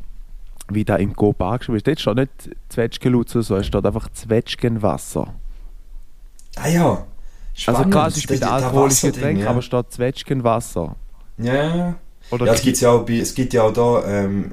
[0.70, 4.08] wie da im Coop angeschrieben ist, dort steht nicht Zwetschgenlutz oder so, es steht einfach
[4.12, 5.32] Zwetschgenwasser.
[6.56, 7.04] Ah ja, Also
[7.54, 8.16] spannend.
[8.16, 9.50] ist Das- mit alkoholischen Getränken, ja.
[9.50, 10.96] aber steht Zwetschgenwasser.
[11.38, 11.94] Ja.
[12.30, 14.50] Oder ja, es gibt ja auch, bei, es gibt ja auch da, ähm,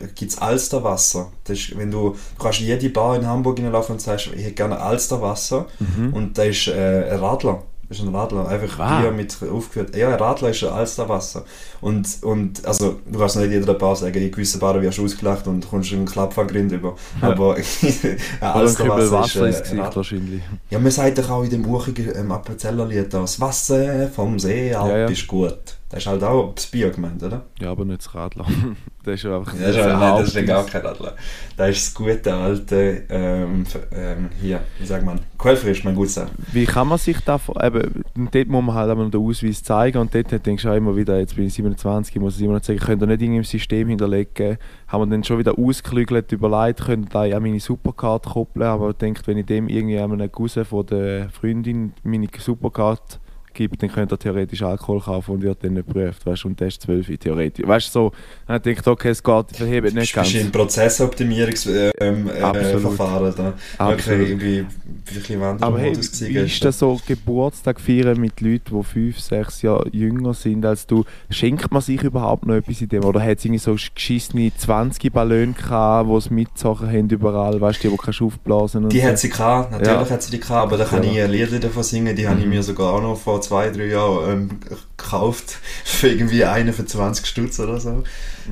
[0.00, 1.30] äh, gibt's Alsterwasser.
[1.44, 4.42] Das ist, wenn du, du kannst in jede Bar in Hamburg hineinlaufen und sagst, ich
[4.42, 5.66] hätte gerne Alsterwasser.
[5.78, 6.12] Mhm.
[6.12, 7.62] Und da ist äh, ein Radler.
[7.88, 9.00] Das ist ein Radler, einfach Ah.
[9.02, 9.94] Bier mit aufgeführt.
[9.94, 11.44] Ja, ein Radler ist ein Alsterwasser.
[11.82, 15.46] Und, und also, du kannst nicht jeder Bar sagen, in gewissen Baren wirst du ausgelacht
[15.46, 16.96] und kommst einen Klappfangrind über.
[17.20, 19.96] Aber ein Oder ein Alsterwasser ist Wasser äh, ein Gesicht Radler.
[19.96, 20.42] wahrscheinlich.
[20.70, 24.90] Ja, man sagt doch auch in dem uchigen ähm, Appenzeller-Lied, das Wasser vom See Alp
[24.90, 25.06] Ja, ja.
[25.08, 25.58] ist gut.
[25.92, 27.42] Das ist halt auch das Bier gemeint, oder?
[27.60, 28.46] Ja, aber nicht das Radler.
[29.04, 31.16] das ist ja einfach Ja, das ist, nein, das ist gar kein Radler.
[31.58, 36.18] Das ist das gute alte, ähm, ähm, hier, wie sagt man, Quellfrisch, mein Gutes.
[36.50, 40.14] Wie kann man sich da eben, dort muss man halt aber den Ausweis zeigen und
[40.14, 42.64] dort denkst du auch immer wieder, jetzt bin ich 27, ich muss es immer noch
[42.64, 44.56] sagen, könnt ihr nicht irgendwie im System hinterlegen,
[44.88, 48.90] haben wir dann schon wieder ausgeklügelt, überlegt, könnt ihr da ja meine Supercard koppeln, aber
[48.90, 53.20] ich denke, wenn ich dem irgendwie einem Cousin von der Freundin meine Supercard
[53.54, 56.60] gebe, dann könnte er theoretisch Alkohol kaufen und wird dann nicht geprüft, weißt du, und
[56.60, 57.66] der ist 12 theoretisch.
[57.66, 58.12] Weißt du, so,
[58.46, 60.32] dann denke ich, okay, es geht, ich verhebe nicht ganz.
[60.34, 62.78] in Prozessoptimierungsverfahren ähm, äh.
[62.78, 63.54] Verfahren da.
[63.78, 64.20] Absolut.
[64.20, 64.66] Okay, irgendwie
[65.12, 69.20] wirklich Wandel Aber hey, gewesen wie ist das so Geburtstag feiern mit Leuten, die fünf,
[69.20, 71.04] sechs Jahre jünger sind als du?
[71.30, 73.04] Schenkt man sich überhaupt noch etwas in dem?
[73.04, 77.82] Oder hat es irgendwie so geschissene 20 Ballone gehabt, die es mitsachen haben überall, weißt
[77.84, 79.06] du, die, die kannst du aufblasen Die so?
[79.06, 80.10] hat sie gehabt, natürlich Ja.
[80.10, 81.10] hat sie die gehabt, aber da kann Ja.
[81.12, 82.50] ich ein Lied davon singen, die habe ich Mhm.
[82.50, 84.60] mir sogar auch noch vor zwei, drei Jahren ähm,
[84.96, 87.90] gekauft, für irgendwie einen für 20 Stutz oder so.
[87.90, 88.04] Mhm.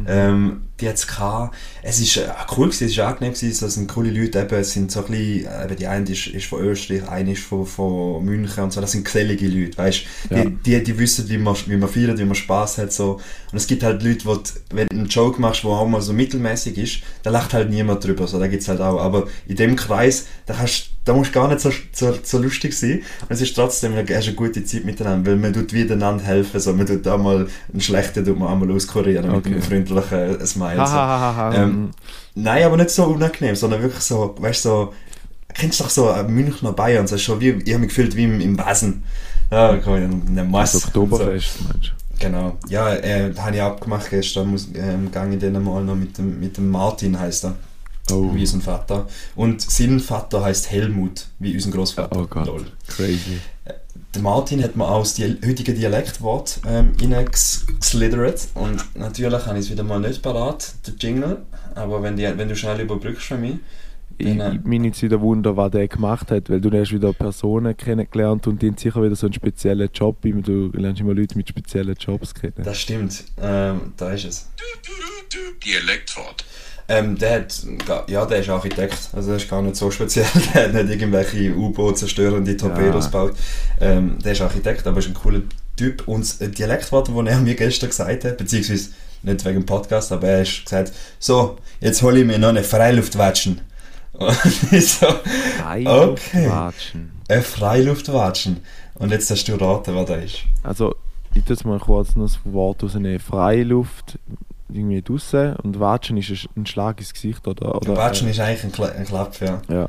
[0.06, 1.06] Ähm, die hat es.
[1.82, 4.72] Es ist äh, cool gewesen, es ist angenehm gewesen, es sind coole Leute, eben, es
[4.72, 7.66] sind so ein bisschen, äh, eben die eine ist, ist von Österreich, eine ist von,
[7.66, 10.44] von München und so, das sind gesellige Leute, weißt du, Ja.
[10.44, 13.20] die, die, die wissen, wie man, wie man feiert, wie man Spaß hat, so.
[13.52, 16.00] Und es gibt halt Leute, wo du, wenn du einen Joke machst, der auch mal
[16.00, 19.00] so mittelmäßig ist, da lacht halt niemand drüber, so, da gibt's halt auch.
[19.00, 22.76] Aber in dem Kreis, da kannst, da musst du gar nicht so, so, so lustig
[22.76, 23.02] sein.
[23.22, 26.60] Und es ist trotzdem, du hast eine gute Zeit miteinander, weil man tut einander helfen,
[26.60, 29.52] so, man tut auch mal einen schlechten, tut man auch mal auskurieren mit Okay.
[29.52, 30.96] einem freundlichen äh, Smile, so.
[31.56, 31.90] Ähm,
[32.34, 34.94] Nein, aber nicht so unangenehm, sondern wirklich so, weißt du, so,
[35.54, 38.24] kennst du doch so ein Münchner Bayern, so, schon wie, ich habe mich gefühlt wie
[38.24, 39.02] im, im Wesen.
[39.50, 40.78] Ja, komm, in der Masse.
[40.78, 42.58] das Oktoberfest, meinst Genau.
[42.68, 46.56] Ja, äh, habe ich abgemacht gestern, muss, ähm, ich dann mal noch mit dem, mit
[46.56, 47.56] dem Martin, heißt er, du?
[48.12, 49.06] Oh, wie unser Vater.
[49.36, 52.18] Und sein Vater heißt Helmut, wie unser Großvater.
[52.18, 52.66] oh Gott, Lol.
[52.88, 53.38] crazy.
[54.14, 59.70] Der Martin hat mir auch das heutige Dialektwort ähm, reingeslithert und natürlich habe ich es
[59.70, 61.42] wieder mal nicht parat, der Jingle,
[61.76, 63.54] aber wenn, die, wenn du schnell überbrückst für mich.
[64.18, 64.50] Ich, Genau.
[64.52, 68.46] ich bin jetzt wieder Wunder, was der gemacht hat, weil du hast wieder Personen kennengelernt
[68.48, 70.22] und die haben sicher wieder so einen speziellen Job.
[70.24, 72.52] Immer Du lernst immer Leute mit speziellen Jobs kennen.
[72.62, 74.50] Das stimmt, ähm, da ist es.
[75.64, 76.44] Dialektwort.
[76.92, 77.62] Ähm, der hat,
[78.08, 81.54] ja, der ist Architekt, also der ist gar nicht so speziell, der hat nicht irgendwelche
[81.54, 83.10] U-Boot zerstörende Torpedos Ja.
[83.10, 83.36] gebaut.
[83.80, 85.42] Ähm, der ist Architekt, aber ist ein cooler
[85.76, 88.90] Typ und das Dialektwort, das er mir gestern gesagt hat, beziehungsweise
[89.22, 92.64] nicht wegen dem Podcast, aber er hat gesagt, so, jetzt hole ich mir noch eine
[92.64, 93.60] Freiluftwatschen.
[94.12, 94.36] Und
[94.72, 95.06] ich so,
[95.86, 96.46] Okay.
[96.46, 97.12] Quatschen.
[97.28, 98.58] eine Freiluftwatschen.
[98.96, 100.38] Und jetzt hast du raten, was das ist.
[100.62, 100.94] Also,
[101.34, 103.18] ich jetzt mal kurz noch das Wort rausnehmen.
[103.20, 104.18] Freiluft,
[104.72, 107.74] irgendwie draussen und Watschen ist ein- Schlag ins Gesicht, oder?
[107.76, 109.60] oder Watschen ist eigentlich ein, Kla ein Klapp, ja.
[109.68, 109.88] Ja.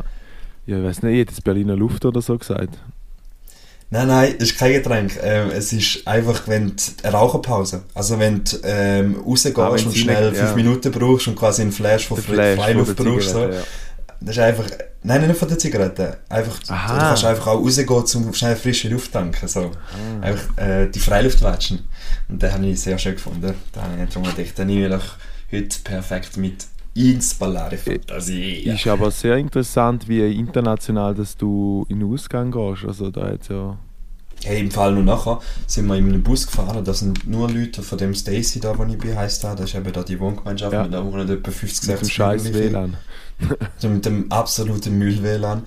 [0.67, 2.77] Ja, ich weiß nicht, ich hätte jetzt Berliner Luft oder so gesagt.
[3.93, 5.19] Nein, nein, es ist kein Getränk.
[5.21, 7.83] Ähm, es ist einfach, wenn du eine Raucherpause.
[7.93, 10.55] Also wenn du ähm, rausgehst Ah, wenn und schnell nicht- fünf ja.
[10.55, 13.29] Minuten brauchst und quasi einen Flash von Fre Freiluft brauchst.
[13.31, 13.39] So.
[13.39, 13.63] Zigarette,
[14.23, 14.65] Das ist einfach,
[15.03, 16.17] nein, nicht von der Zigarette.
[16.29, 16.93] Einfach, Aha.
[16.93, 17.89] du kannst einfach auch rausgehen,
[18.27, 19.47] um schnell frische Luft tanken.
[19.47, 19.71] So.
[19.71, 20.25] Ah.
[20.25, 21.79] Einfach äh, die Freiluft watschen.
[22.29, 23.53] Und den habe ich sehr schön gefunden.
[23.71, 26.65] Da habe ich jetzt mal gedacht, den nehme ich heute perfekt mit.
[26.93, 28.73] ins Ballare Fantasia.
[28.73, 32.83] Ist aber sehr interessant, wie international dass du in den Ausgang gehst.
[32.85, 33.77] Also da hat ja...
[34.43, 37.83] Hey, im Fall nur nachher sind wir in einem Bus gefahren, da sind nur Leute
[37.83, 40.73] von dem Stacy da, wo ich bin, heisst da, das ist eben da die Wohngemeinschaft,
[40.73, 40.81] Ja.
[40.83, 42.53] mit da wohnen etwa 50, Mit dem 60 scheiß.
[42.53, 42.97] WLAN.
[43.77, 45.63] So mit dem absoluten Müll-WLAN.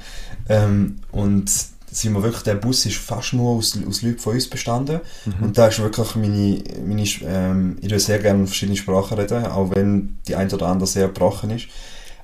[0.49, 1.51] Ähm, und
[1.95, 5.01] sind wir wirklich, der Bus ist fast nur aus, aus Leuten von uns bestanden.
[5.25, 5.45] Mhm.
[5.45, 9.71] Und da ist wirklich meine, meine ähm, ich würde sehr gerne verschiedene Sprachen reden, auch
[9.75, 11.67] wenn die ein oder andere sehr gebrochen ist.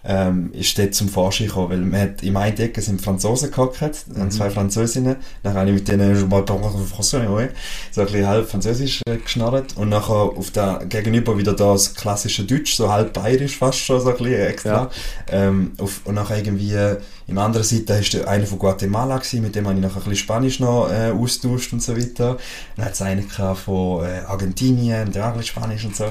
[0.02, 3.80] Ähm, ist dort zum Vorschein gekommen, weil man hat, in meinen Decke sind Franzosen gehockt,
[3.82, 4.30] mhm.
[4.30, 7.48] zwei Französinnen, dann habe ich mit denen «Je parle français, oui»,
[7.90, 12.44] so ein bisschen halb Französisch äh, geschnarrt und nachher auf der gegenüber wieder das klassische
[12.44, 14.70] Deutsch, so halb bayerisch fast schon, so ein bisschen extra.
[14.70, 14.90] Ja.
[15.28, 19.42] Ähm, auf, und nachher irgendwie, äh, im anderen Seite ist der einer von Guatemala gewesen,
[19.42, 22.37] mit dem habe ich nachher ein bisschen Spanisch noch äh, austauscht und so weiter.
[22.76, 26.06] Dann hat es einen von äh, Argentinien, der auch ein bisschen Spanisch und so.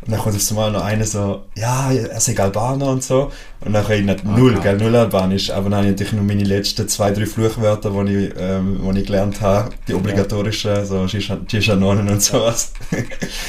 [0.00, 3.32] Und dann kommt auf einmal noch einer so, ja, er sei Albaner und so.
[3.60, 4.76] Und dann ich nicht null, geil.
[4.76, 5.50] gell, null Albanisch.
[5.50, 9.00] Aber dann habe ich natürlich noch meine letzten zwei, drei Fluchwörter, die ich, ähm, die
[9.00, 12.72] ich gelernt habe, die obligatorischen, so Shishanonen und sowas.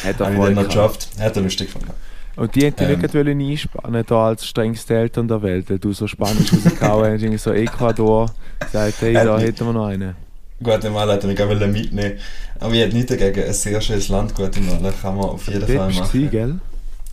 [0.03, 1.09] Hat er habe ich voll dann noch geschafft.
[1.19, 1.91] Hat er lustig gefunden.
[2.39, 2.89] Und die hätten Ähm.
[3.01, 7.37] nicht wollen einspannen da als strengste Eltern der Welt, du so Spanisch rausgehauen hast, irgendwie
[7.37, 8.31] so Ecuador,
[8.71, 9.47] sagt, hey, da nicht.
[9.47, 10.15] hätten wir noch einen.
[10.63, 12.17] Guatemala hätte ich auch mitnehmen
[12.59, 13.43] Aber ich hätte nichts dagegen.
[13.45, 14.91] Ein sehr schönes Land, Guatemala.
[15.01, 16.11] Kann man auf jeden Fall machen.
[16.11, 16.55] gewesen, gell?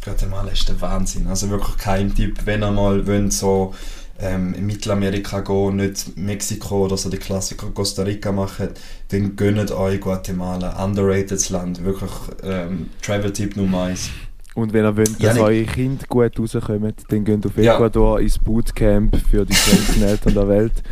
[0.05, 1.27] Guatemala ist der Wahnsinn.
[1.27, 3.75] Also wirklich kein Tipp, wenn ihr mal wollt, so
[4.21, 8.69] ähm, in Mittelamerika gehen, nicht Mexiko oder so die Klassiker Costa Rica machen,
[9.09, 10.85] dann gönnt euch Guatemala.
[10.85, 11.85] Underrated Land.
[11.85, 12.11] Wirklich
[12.45, 14.11] ähm, Travel-Tipp Nummer eins.
[14.57, 15.43] Und wenn ihr wollt, dass Janik.
[15.43, 17.75] eure Kinder gut rauskommen, dann geht auf Ja.
[17.75, 20.83] Ecuador ins Bootcamp für die strengsten Eltern der Welt.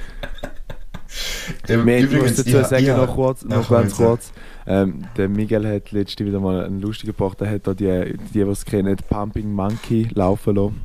[1.68, 4.32] Ähm, Wir ich muss dazu ich- sagen, ich- noch, kurz, Ja, noch ganz kurz.
[4.66, 7.40] Ähm, der Miguel hat letzte wieder mal einen lustigen gebracht.
[7.40, 10.80] Er hat da die, die, die es kennen, Pumping Monkey laufen lassen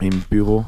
[0.00, 0.66] im Büro.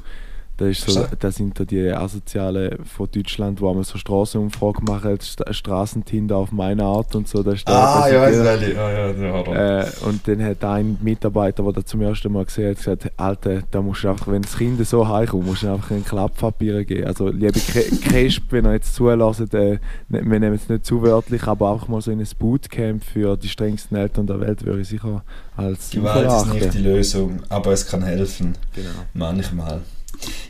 [0.59, 5.43] Das, so, das sind da die Asozialen von Deutschland, wo man so Strassenumfrage machen, St
[5.51, 7.43] Straßentinder auf meine Art und so.
[7.43, 8.29] Das ist da Ah, ja.
[8.29, 9.81] Ja, ja, ja.
[9.83, 13.63] Äh, und dann hat ein Mitarbeiter, der das zum ersten Mal gesehen hat, gesagt, Alter,
[13.71, 17.07] da musst du einfach, wenn das Kind so heimkommt, musst du einfach einen Klapppapier geben.
[17.07, 21.45] Also liebe Cresp, wenn ihr jetzt zulässt, äh, ne- wir nehmen es nicht zu wörtlich,
[21.45, 24.89] aber einfach mal so in ein Bootcamp für die strengsten Eltern der Welt würde ich
[24.89, 25.23] sicher
[25.57, 28.55] als Gewalt ist nicht die Lösung, aber es kann helfen.
[28.75, 28.89] Genau.
[29.15, 29.81] Manchmal.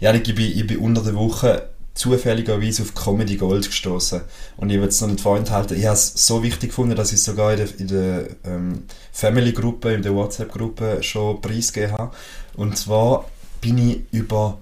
[0.00, 4.20] Ja, ich bin, ich bin unter der Woche zufälligerweise auf Comedy Gold gestoßen
[4.56, 5.76] und ich will es noch nicht vorenthalten.
[5.76, 8.82] Ich habe es so wichtig gefunden, dass ich es sogar in der, in der ähm,
[9.12, 12.16] Family-Gruppe, in der WhatsApp-Gruppe schon preisgegeben habe.
[12.54, 13.28] Und zwar
[13.60, 14.58] bin ich über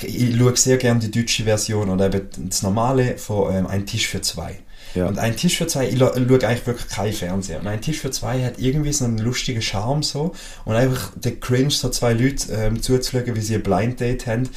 [0.00, 4.08] ich schaue sehr gerne die deutsche Version oder eben das normale von ähm, Ein Tisch
[4.08, 4.60] für zwei.
[4.94, 5.06] Ja.
[5.06, 7.60] Und ein Tisch für zwei, ich schaue eigentlich wirklich kein Fernseher.
[7.60, 10.34] Und ein Tisch für zwei hat irgendwie so einen lustigen Charme so.
[10.64, 14.48] Und einfach der Cringe, so zwei Leute ähm, zuzuschauen, wie sie ein Blind Date haben,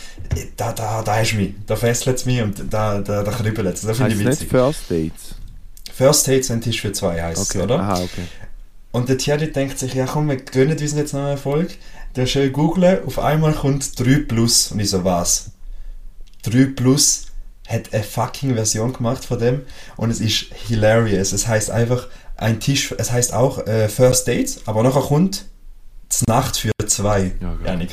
[0.58, 1.54] da, da, da ist mich.
[1.66, 3.82] Da fesselt es mich und da, da, da kribbelt es.
[3.82, 4.50] Das finde Heißt ich nicht witzig.
[4.50, 5.36] First Dates?
[5.94, 7.62] First Dates, ein Tisch für zwei heisst es, Okay.
[7.64, 7.80] oder?
[7.80, 8.24] Aha, okay.
[8.92, 11.70] Und der Thierry denkt sich, ja komm, wir gönnen uns jetzt noch einen Erfolg.
[12.16, 14.72] Der schön googlen, auf einmal kommt 3 Plus.
[14.72, 15.52] Und ich so, was?
[16.44, 17.26] 3 Plus
[17.68, 19.62] hat eine fucking Version gemacht von dem
[19.98, 21.32] und es ist hilarious.
[21.32, 25.46] Es heißt einfach ein Tisch, es heißt auch äh, First Dates, aber nachher kommt
[26.12, 27.32] die Nacht für zwei.
[27.42, 27.58] Ja.
[27.66, 27.90] Janik.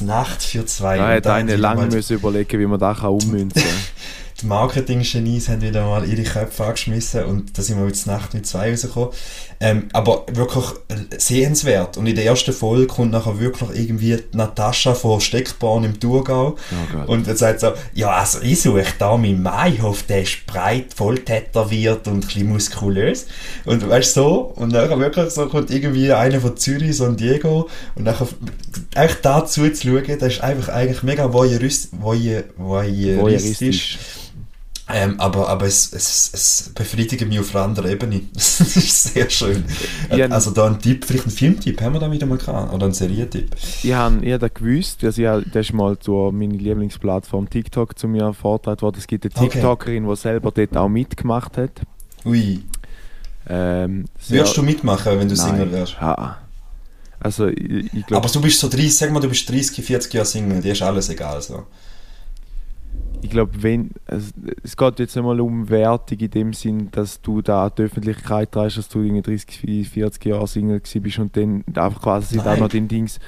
[0.00, 0.96] Die Nacht für zwei.
[0.96, 3.62] Da hat die lange müssen überlegen, wie man das kann ummünzen
[4.42, 8.46] die Marketing-Genies haben wieder mal ihre Köpfe angeschmissen und da sind wir jetzt Nacht mit
[8.46, 9.10] zwei rausgekommen.
[9.60, 11.96] Ähm, aber wirklich äh, sehenswert.
[11.96, 16.56] Und in der ersten Folge kommt nachher wirklich irgendwie Natascha von Steckborn im Thurgau
[16.92, 17.04] geil.
[17.06, 21.20] und er sagt so, ja also ich suche da meinen Maihof, der ist breit, voll
[21.20, 23.26] tätowiert und ein bisschen muskulös.
[23.64, 27.68] Und weißt du so, und nachher wirklich so kommt irgendwie einer von Zürich, ein Diego
[27.94, 28.26] und nachher
[28.94, 33.20] echt da zuzuschauen, das ist einfach eigentlich mega voyeurist, voyeur, voyeuristisch.
[33.22, 33.98] Voyeuristisch.
[34.88, 38.22] Ähm, aber aber es, es, es befriedigt mich auf einer anderen Ebene.
[38.34, 39.64] Das ist sehr schön.
[40.14, 42.72] Ja, also da ein Tipp, vielleicht ein Filmtipp, haben wir da wieder mal gehabt?
[42.72, 43.54] Oder ein Serientipp?
[43.82, 48.08] Ich habe hab das gewusst, dass ich, das ist mal zu meiner Lieblingsplattform TikTok zu
[48.08, 48.96] mir vorgetragen worden.
[48.98, 49.48] Es gibt eine.
[49.48, 51.82] TikTokerin, die selber dort auch mitgemacht hat.
[52.24, 52.62] Ui.
[53.48, 55.48] Ähm, Würdest du mitmachen, wenn du Nein.
[55.50, 55.96] Single wärst?
[56.00, 56.38] Ja.
[57.20, 60.12] Also ich, ich glaube, Aber du bist so 30, sag mal, du bist 30, 40
[60.12, 61.40] Jahre Single, dir ist alles egal.
[61.40, 61.66] So.
[63.22, 67.20] Ich glaube, wenn es, es geht jetzt nicht mal um Wertung in dem Sinn, dass
[67.20, 71.64] du da die Öffentlichkeit trägst, dass du irgendwie 30, 40 Jahre Single bist und dann
[71.74, 72.44] einfach quasi Nein.
[72.44, 73.20] da noch dein Dings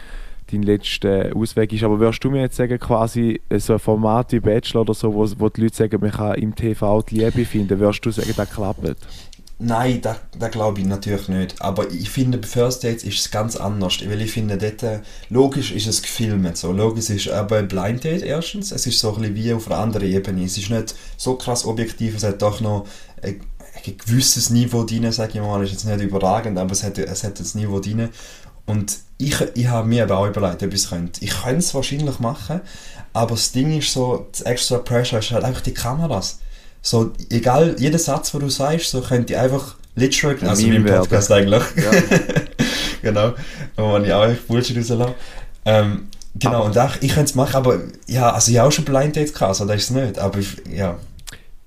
[0.51, 1.85] dein letzter Ausweg ist.
[1.85, 5.15] Aber würdest du mir jetzt sagen, quasi äh, so ein Format wie Bachelor oder so,
[5.15, 8.33] wo, wo die Leute sagen, man kann im TV die Liebe finden, würdest du sagen,
[8.37, 8.97] das klappt?
[9.59, 11.63] Nein, das, das glaube ich natürlich nicht.
[11.63, 13.99] Aber ich finde, bei First Dates ist es ganz anders.
[14.05, 16.57] Weil ich finde, dort, äh, logisch ist es gefilmt.
[16.57, 16.73] So.
[16.73, 18.73] Logisch ist aber Blind Date erstens.
[18.73, 20.45] Es ist so ein wie auf einer anderen Ebene.
[20.45, 22.87] Es ist nicht so krass objektiv, es hat doch noch
[23.23, 23.41] ein,
[23.87, 25.63] ein gewisses Niveau drin, sage ich mal.
[25.63, 28.09] Es ist jetzt nicht überragend, aber es hat, es hat ein Niveau drin.
[28.67, 31.25] Und ich, ich habe mir aber auch überlegt, ob ich es könnte.
[31.25, 32.61] Ich könnte es wahrscheinlich machen,
[33.13, 36.39] aber das Ding ist so, das extra Pressure ist halt einfach die Kameras
[36.85, 40.81] so, egal, jeder Satz, den du sagst, so könnte ich einfach literal, Ein also Meme
[40.81, 41.91] mein Podcast eigentlich, Ja.
[43.03, 43.33] genau,
[43.77, 45.15] wo ich auch echt Bullshit rauslasse.
[45.65, 48.73] Ähm, genau, Aber- und auch, ich könnte es machen, aber ja, also ich habe auch
[48.73, 50.99] schon Blind Dates gehabt, also das ist es nicht, aber ich, ja.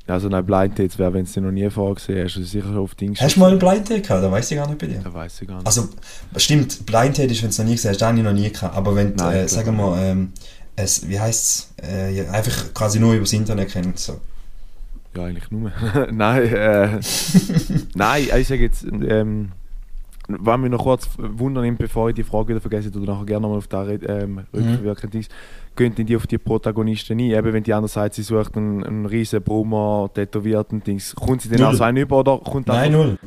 [0.06, 3.20] Also nein, Blind Dates wäre, wenn du noch nie vorgesehen hast, also sicher auf Dings.
[3.20, 4.24] Hast du mal ein Blind Date gehabt?
[4.24, 5.02] Da weiß ich gar nicht bei dir.
[5.04, 5.66] Da weiß ich gar nicht.
[5.68, 5.90] Also,
[6.38, 8.52] stimmt, Blind Date ist, wenn du es noch nie gesehen hast, habe ich noch nie
[8.52, 10.32] gehabt, aber wenn du, Nein, äh, sagen wir mal, ähm,
[10.76, 14.22] es, wie heisst es, äh, einfach quasi nur übers Internet kennt, so.
[15.18, 15.72] Ja, eigentlich nur.
[16.12, 17.00] nein, äh,
[17.96, 19.50] nein, ich sage jetzt, ähm,
[20.28, 23.42] wenn mich noch kurz wundern nimmt, bevor ich die Frage wieder vergesse, oder nachher gerne
[23.42, 25.32] nochmal auf da ähm, rückwirkend ist,
[25.76, 27.32] gehen die auf die Protagonisten ein?
[27.32, 31.50] Eben, wenn die andere Seite, sie sucht einen, einen riesen Brummer, tätowierten Dings, kommt sie
[31.50, 31.64] Null.
[31.66, 33.18] auch so einen über oder kommt Nein, null.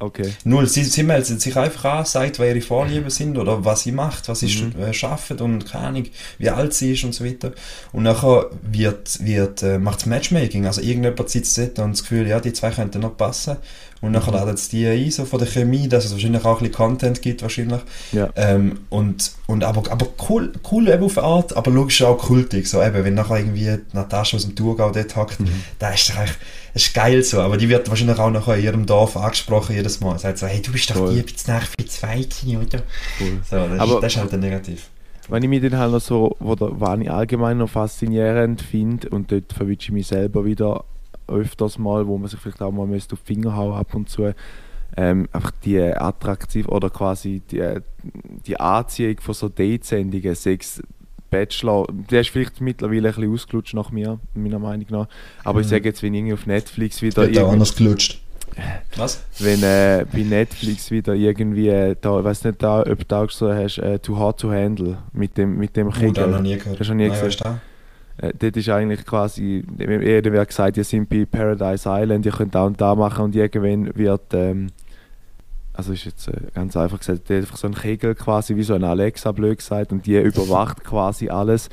[0.00, 0.32] Okay.
[0.44, 0.66] Null.
[0.66, 4.28] Sie, sie meldet sich einfach an, sagt, wer ihre Vorlieben sind oder was sie macht,
[4.28, 4.78] was sie Mhm.
[4.82, 6.04] äh, schafft und keine Ahnung,
[6.38, 7.52] wie alt sie ist und so weiter.
[7.92, 10.66] Und nachher wird, wird, äh, macht es Matchmaking.
[10.66, 13.56] Also irgendjemand sitzt dort und das Gefühl, ja, die zwei könnten noch passen.
[14.04, 16.68] Und nachher laden sie die ein, so von der Chemie, dass es wahrscheinlich auch ein
[16.68, 17.80] bisschen Content gibt, wahrscheinlich.
[18.12, 18.28] Ja.
[18.36, 22.66] Ähm, und, und aber, aber cool, cool eben auf eine Art, aber logisch auch kultig.
[22.68, 25.48] So eben, wenn nachher irgendwie Natascha aus dem Thurgau dort hockt, Mhm.
[25.78, 26.36] da ist eigentlich,
[26.74, 27.40] das ist geil so.
[27.40, 30.18] Aber die wird wahrscheinlich auch nachher in ihrem Dorf angesprochen jedes Mal.
[30.18, 31.10] Sagt so, hey, du bist doch Voll.
[31.14, 32.82] die jetzt nach für zwei gewesen, oder?
[33.20, 33.38] Cool.
[33.48, 34.88] So, das, Aber- ist, das ist halt dann negativ.
[35.28, 39.32] Wenn ich mich dann halt noch so, oder was ich allgemein noch faszinierend finde, und
[39.32, 40.84] dort verwünsche ich mich selber wieder
[41.28, 44.08] öfters mal, wo man sich vielleicht auch mal müsste auf die Finger hauen ab und
[44.08, 44.34] zu,
[44.96, 47.62] ähm, einfach die attraktiv oder quasi die,
[48.46, 50.82] die Anziehung von so Date-Sendungen, sechs
[51.30, 55.08] Bachelor, der ist vielleicht mittlerweile ein bisschen ausgelutscht nach mir, meiner Meinung nach.
[55.42, 55.70] Aber ich Mhm.
[55.70, 58.20] sage jetzt, wenn irgendwie auf Netflix wieder irgendwie- anders gelutscht.
[58.96, 59.24] Was?
[59.40, 63.28] wenn äh, bei Netflix wieder irgendwie, äh, da, ich weiß nicht, da, ob du auch
[63.30, 66.28] so hast, äh, Too Hard to Handle mit dem, mit dem Oh, da Kegel.
[66.28, 66.78] noch nie gehört.
[66.78, 67.60] Hast du noch nie Nein, gesehen?
[68.18, 72.54] Äh, dort ist eigentlich quasi, jeder wird gesagt, ihr seid bei Paradise Island, ihr könnt
[72.54, 74.68] da und da machen und irgendwann wird, ähm,
[75.72, 78.74] also ist jetzt äh, ganz einfach gesagt, der einfach so ein Kegel quasi wie so
[78.74, 81.68] ein Alexa blöd gesagt und die überwacht quasi alles.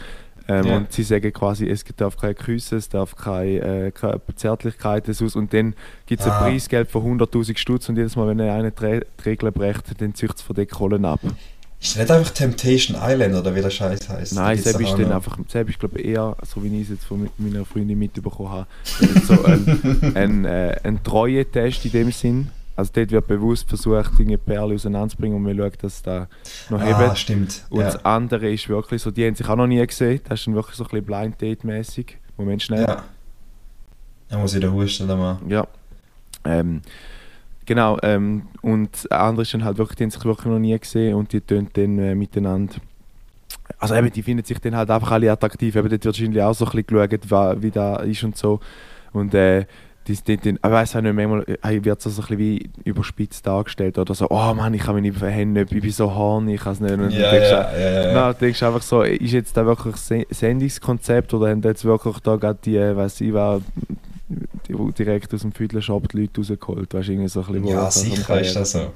[0.48, 0.78] Ähm, Ja.
[0.78, 5.36] Und sie sagen quasi, es darf keine Küsse, es darf keine, äh, keine Zärtlichkeiten aus
[5.36, 5.76] und dann
[6.08, 6.40] gibt es Ah.
[6.40, 10.16] ein Preisgeld von 100'000 Stutz und jedes Mal, wenn er eine die Regel bricht, dann
[10.16, 11.20] zieht es von den Kohlen ab.
[11.82, 14.36] Ist das nicht einfach Temptation Island oder wie der Scheiß heißt?
[14.36, 17.28] Nein, Seb ist dann einfach, Seb ist glaube eher, so wie ich es jetzt von
[17.40, 18.68] meiner Freundin mitbekommen habe,
[19.26, 22.52] so ein, ein, äh, ein Treue-Test in dem Sinn.
[22.76, 26.28] Also dort wird bewusst versucht, Dinge Perle auseinanderzubringen und man schaut, dass da
[26.70, 27.18] noch Ah, hebt.
[27.18, 27.66] stimmt.
[27.70, 27.88] Und ja.
[27.88, 30.54] das andere ist wirklich so, die haben sich auch noch nie gesehen, das ist dann
[30.56, 32.18] wirklich so ein bisschen Blind Date-mäßig.
[32.38, 32.82] Moment schnell.
[32.84, 33.04] ja.
[34.30, 35.40] Da muss ich da husten, da mal.
[35.50, 35.68] Ja.
[36.46, 36.82] Ähm,
[37.66, 41.16] genau, ähm, und das andere dann halt wirklich, die haben sich wirklich noch nie gesehen
[41.16, 42.76] und die tun dann äh, miteinander.
[43.80, 45.76] Also eben, die finden sich dann halt einfach alle attraktiv.
[45.76, 48.60] Eben, dort wird wahrscheinlich auch so ein bisschen geschaut, wie da ist und so.
[49.14, 49.66] Und äh,
[50.08, 52.70] die, die, die, ich weiß auch nicht, manchmal äh, wird es so ein bisschen wie
[52.86, 56.56] überspitzt dargestellt oder so, oh Mann, ich kann mich nicht verhängen, ich bin so horny,
[56.56, 56.92] ich kann es nicht.
[56.94, 58.14] Und dann Ja, denkst ja, ja, ja.
[58.14, 62.18] Nein, du denkst einfach so, ist jetzt da wirklich Se- Sendungskonzept oder haben jetzt wirklich
[62.20, 63.62] da gerade die, äh, weiß ich was,
[64.98, 68.56] direkt aus dem Viertelshop die Leute rausgeholt, weißt irgendwie so ein bisschen Ja, sicher ist
[68.56, 68.92] das so.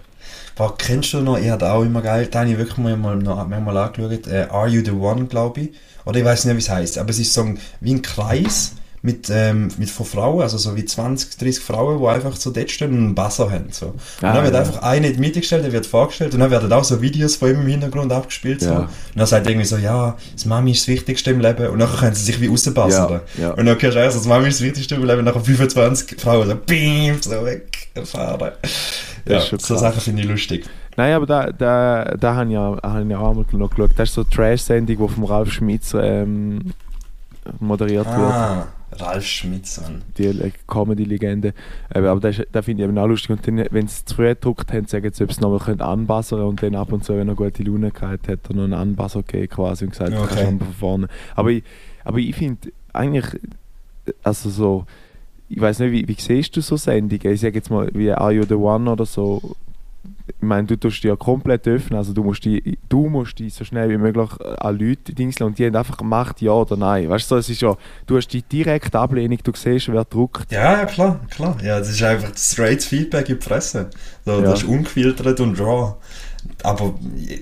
[0.56, 3.16] Boah, kennst du noch, ich hatte auch immer geil, da habe ich wirklich mal, mal,
[3.18, 5.70] manchmal angeschaut, äh, Are You The One, glaube ich.
[6.06, 8.74] Oder ich weiß nicht, wie es heißt, aber es ist so ein, wie ein Kreis
[9.06, 12.72] mit, ähm, mit von Frauen, also so wie 20, 30 Frauen, die einfach so dort
[12.72, 13.68] stehen und einen Buzzer haben.
[13.72, 13.88] So.
[13.88, 14.62] Und Ah, dann wird ja.
[14.62, 17.36] einfach eine in die Mitte gestellt, der wird vorgestellt und dann werden auch so Videos
[17.36, 18.62] von ihm im Hintergrund abgespielt.
[18.62, 18.70] So.
[18.72, 18.80] Ja.
[18.80, 21.90] Und dann sagt irgendwie so, ja, das Mami ist das Wichtigste im Leben und dann
[21.90, 23.22] können sie sich wie rausbuzzern.
[23.40, 23.52] Ja.
[23.52, 26.20] Und dann hörst du so, das Mami ist das Wichtigste im Leben und nachher 25
[26.20, 28.52] Frauen so, beam, so wegfahren.
[29.28, 29.58] Ja, so.
[29.58, 30.66] Sachen finde ich lustig.
[30.98, 33.92] Nein, aber da, da, da habe ich, ja, hab ich ja auch mal noch geschaut.
[33.98, 36.74] Das ist so eine Trash-Sendung, die vom Ralf Schmitz ähm,
[37.60, 38.66] moderiert wird.
[38.92, 40.04] Ralf Schmitzmann.
[40.18, 41.54] die Le- Comedy-Legende.
[41.90, 43.32] Aber, das, das finde ich eben auch lustig.
[43.32, 46.62] Und wenn sie zu früh gedruckt haben, sagen sie, ob sie nochmal können anbassern und
[46.64, 49.50] dann ab und zu, wenn er gute Laune gehabt hat, er noch einen Anbasser gegeben
[49.50, 50.28] quasi und gesagt, du Okay.
[50.28, 51.08] kannst nochmal von vorne.
[51.36, 51.64] Aber ich,
[52.04, 53.26] aber ich finde eigentlich,
[54.24, 54.86] also so,
[55.50, 57.34] ich weiß nicht, wie, wie siehst du so Sendungen?
[57.34, 59.56] Ich sage jetzt mal, wie Are You The One oder so.
[60.40, 63.64] Meine, du tust dich ja komplett öffnen, also du musst die, du musst die so
[63.64, 67.10] schnell wie möglich äh, an Leute dingseln und die haben einfach gemacht, ja oder nein.
[67.10, 67.76] Weißt du, es ist ja,
[68.08, 70.52] du hast die direkte Ablehnung, du siehst, wer druckt.
[70.52, 71.58] Ja, ja, klar, klar.
[71.64, 73.90] Ja, das ist einfach straight Feedback in die Fresse.
[74.26, 74.42] So, Ja.
[74.42, 75.96] Das ist ungefiltert und raw.
[76.64, 76.96] Aber,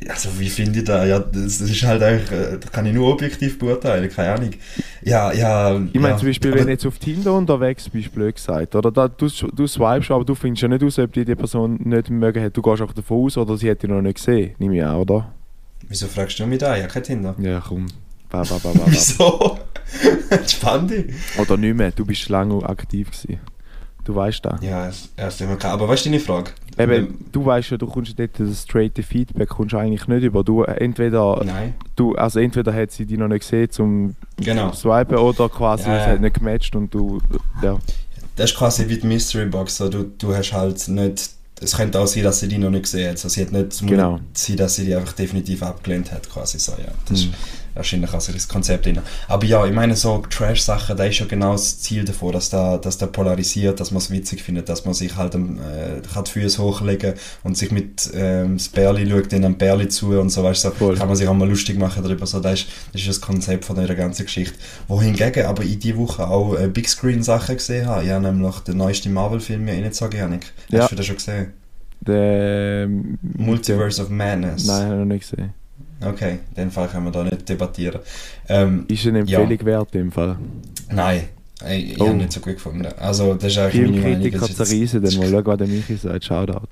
[0.10, 1.08] also, wie finde ich das?
[1.08, 4.52] Ja, das, das ist halt eigentlich, äh, das kann ich nur objektiv beurteilen, keine Ahnung.
[5.02, 5.76] Ja, ja.
[5.76, 8.92] Ich meine ja, zum Beispiel, wenn du jetzt auf Tinder unterwegs bist, blöd gesagt, oder
[8.92, 12.10] da, du, du swipest, aber du findest ja nicht aus, ob die, die Person nicht
[12.10, 12.56] mögen hat.
[12.56, 14.96] Du gehst auch davon aus, oder sie hat dich noch nicht gesehen, nehme ich an,
[14.96, 15.34] oder?
[15.88, 16.76] Wieso fragst du mich da?
[16.76, 17.36] Ich habe kein Tinder.
[17.40, 17.88] Ja, komm.
[18.30, 18.86] Ba, ba, ba, ba, ba.
[18.88, 19.60] Wieso?
[20.30, 21.06] Entspann dich.
[21.38, 23.40] Oder nicht mehr, du bist lange aktiv gewesen.
[24.06, 24.62] Du weißt das.
[24.62, 25.74] Ja, erst immer klar.
[25.74, 26.52] Aber weißt du deine Frage?
[26.78, 30.44] Eben, du weißt ja, du kommst dort das straight Feedback kommst eigentlich nicht über.
[30.44, 31.76] Du entweder Nein.
[31.96, 34.74] du, also entweder hat sie dich noch nicht gesehen zum Genau.
[34.74, 37.22] Swipen oder quasi Ja, es hat nicht gematcht und du
[37.62, 37.78] ja.
[38.36, 39.78] Das ist quasi wie die Mystery Box.
[39.78, 41.30] So, du, du hast halt nicht.
[41.62, 43.12] Es könnte auch sein, dass sie die noch nicht gesehen hat.
[43.14, 44.20] Also, sie hat nicht Genau.
[44.34, 46.30] sein, dass sie die einfach definitiv abgelehnt hat.
[46.30, 46.92] Quasi so, ja.
[47.08, 47.30] Das Mhm.
[47.30, 47.38] ist
[47.74, 49.00] wahrscheinlich also das Konzept drin.
[49.28, 52.78] Aber ja, ich meine, so Trash-Sachen, da ist ja genau das Ziel davon, dass da,
[52.78, 56.32] dass da polarisiert, dass man es witzig findet, dass man sich halt äh, kann die
[56.32, 57.14] Füße hochlegen
[57.44, 60.70] und sich mit ähm, das Bärli schaut dann am Bärli zu und so, weißt du,
[60.70, 60.96] so, Voll.
[60.96, 62.26] kann man sich auch mal lustig machen darüber.
[62.26, 64.56] So, das, ist, das ist das Konzept von dieser ganzen Geschichte.
[64.88, 68.04] Wohingegen aber ich diese Woche auch äh, Big Screen Sachen gesehen habe.
[68.04, 70.54] Ich habe nämlich den neuesten Marvel-Film mir reingezogen, Janik.
[70.66, 70.88] Hast Ja.
[70.88, 71.54] du das schon gesehen?
[72.02, 72.88] Der
[73.38, 74.66] Multiverse of Madness.
[74.66, 75.54] Nein, habe ich noch nicht gesehen.
[76.06, 78.00] Okay, in dem Fall können wir da nicht debattieren.
[78.50, 79.40] Ähm, Ist eine Ja.
[79.40, 80.38] Empfehlung wert im Fall.
[80.92, 81.22] nein,
[81.70, 82.08] ich, ich Oh.
[82.08, 82.86] habe nicht so gut gefunden.
[83.00, 84.04] Also, das ist eigentlich meine Meinung.
[84.04, 86.26] Filmkritiker Das ist jetzt- zerreißen, dann mal schauen, was der Michi sagt.
[86.26, 86.68] Shoutout.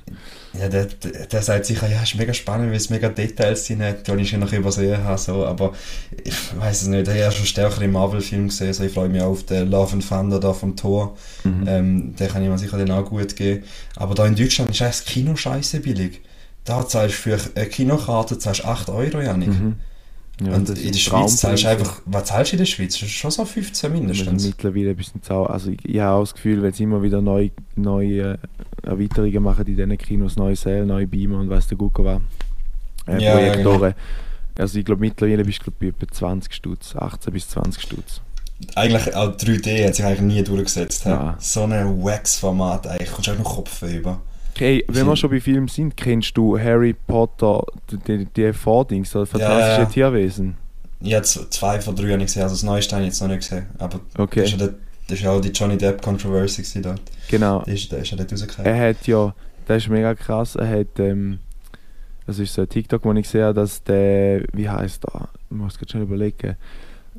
[0.60, 3.82] Ja, der, der, der sagt sicher, ja, ist mega spannend, weil es mega Details sind,
[3.82, 5.72] die ich noch übersehen habe, so, aber
[6.26, 9.30] ich weiß es nicht, ich habe schon stärkere Marvel-Filme gesehen, so, ich freue mich auch
[9.30, 11.16] auf den Love and Thunder da vom Tor,
[11.46, 11.64] Mhm.
[11.68, 13.64] ähm, den kann ich mir sicher dann auch gut geben,
[13.96, 16.20] aber da in Deutschland ist eigentlich das Kino scheiße billig.
[16.66, 19.50] Da zahlst du für eine Kinokarte zahlst 8 Euro, Janik.
[19.50, 19.76] Mhm.
[20.44, 22.94] Ja, und in der Schweiz zahlst du einfach, was zahlst du in der Schweiz?
[22.94, 24.46] Das ist schon so 15 Das ist mindestens.
[24.46, 25.46] mittlerweile ein bisschen zau.
[25.46, 28.40] Also ich, ich habe auch das Gefühl, wenn sie immer wieder neue, neue
[28.84, 32.22] äh, Erweiterungen machen in diesen Kinos, neue Säle, neue Beamer und weiss der Gucker was,
[33.08, 33.94] äh, Ja, ja, Projektoren.
[34.58, 38.22] Also ich glaube mittlerweile bist du bei etwa 20 Stutz, 18 bis 20 Stutz.
[38.76, 41.06] Eigentlich auch 3D hat sich eigentlich nie durchgesetzt.
[41.06, 41.36] Ja.
[41.40, 44.22] So ein Wax-Format, eigentlich kommst du auch noch Kopf über.
[44.54, 47.64] Okay, wenn wir schon bei Filmen sind, kennst du Harry Potter,
[48.08, 49.86] die, die Vordings, das fantastische ja.
[49.86, 50.56] Tierwesen?
[51.00, 53.22] Ich habe z- zwei von drei habe ich gesehen, also das neueste habe ich jetzt
[53.22, 53.66] noch nicht gesehen.
[53.80, 54.42] Aber Okay.
[54.42, 57.02] das, ist ja das ist ja auch die Johnny Depp Controversy dort.
[57.30, 57.62] Genau.
[57.64, 58.72] Der ist, der ist ja dort rausgekommen.
[58.72, 59.34] Er hat ja,
[59.68, 61.40] das ist mega krass, er hat, ähm,
[62.28, 65.78] das ist so ein TikTok, wo ich habe, dass der, wie heißt er, ich muss
[65.78, 66.56] gerade schnell überlegen,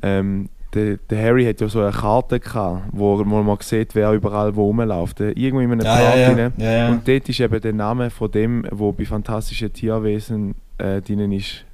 [0.01, 4.11] ähm, der, der Harry hat ja so eine Karte gehabt, wo man mal sieht, wer
[4.11, 5.21] überall wo rumläuft.
[5.21, 6.15] Äh, Irgendwo in einem ja, Park
[6.57, 6.89] ja, ja.
[6.89, 11.65] Und dort ist eben der Name von dem, wo bei Fantastischen Tierwesen äh, drinnen ist,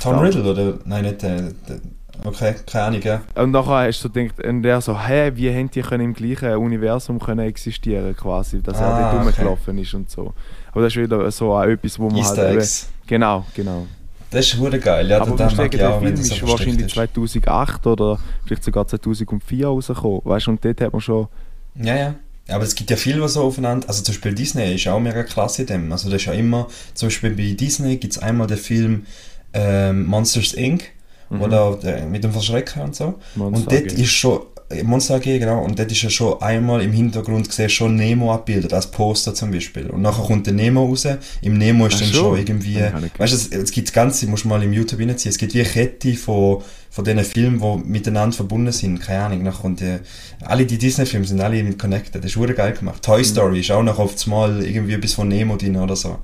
[0.00, 0.18] Tom.
[0.18, 0.78] Riddle oder?
[0.84, 1.52] Nein, nicht der.
[1.68, 1.80] der
[2.24, 3.20] okay, keine Ahnung, ja.
[3.34, 6.54] Und nachher hast du gedacht, und der so, hä, wie haben die können im gleichen
[6.56, 9.42] Universum können existieren quasi, dass er Ah, dort okay.
[9.42, 10.34] rumgelaufen ist und so.
[10.72, 12.90] Aber das ist wieder so etwas, wo man Easter halt Eggs.
[13.06, 13.86] Genau, genau.
[14.30, 15.08] Das ist hure geil.
[15.08, 16.94] Ja, Aber du mag ich auch, wenn ist wahrscheinlich ist.
[16.94, 20.20] 2008 oder vielleicht sogar 2004 rausgekommen.
[20.24, 21.28] Weißt du, und dort hat man schon.
[21.76, 22.14] Ja, ja.
[22.50, 23.88] Aber es gibt ja viel, was so aufeinander.
[23.88, 25.92] Also zum Beispiel Disney ist auch mega klasse in dem.
[25.92, 29.06] Also das ist ja immer, zum Beispiel bei Disney gibt es einmal den Film
[29.52, 30.84] ähm, Monsters Inc.,
[31.30, 31.50] Mhm.
[31.50, 33.18] da äh, mit dem Verschrecken und so.
[33.34, 34.40] Monster und dort ist schon,
[34.84, 38.74] Monster AG, genau, und dort ist ja schon einmal im Hintergrund gesehen, schon Nemo abgebildet,
[38.74, 39.86] als Poster zum Beispiel.
[39.88, 41.06] Und nachher kommt der Nemo raus,
[41.40, 42.18] im Nemo ist Ach dann so.
[42.18, 42.76] schon irgendwie,
[43.16, 45.60] weißt du, es, es gibt ganze, musst du mal im YouTube reinziehen, es gibt wie
[45.60, 46.58] eine Kette von,
[46.90, 49.98] von diesen Filmen, die miteinander verbunden sind, keine Ahnung, nachher kommt die,
[50.42, 52.98] alle die Disney-Filme sind alle mit connected, das ist hure geil gemacht.
[52.98, 53.12] Mhm.
[53.12, 56.18] Toy Story ist auch noch oft mal irgendwie etwas von Nemo drin oder so.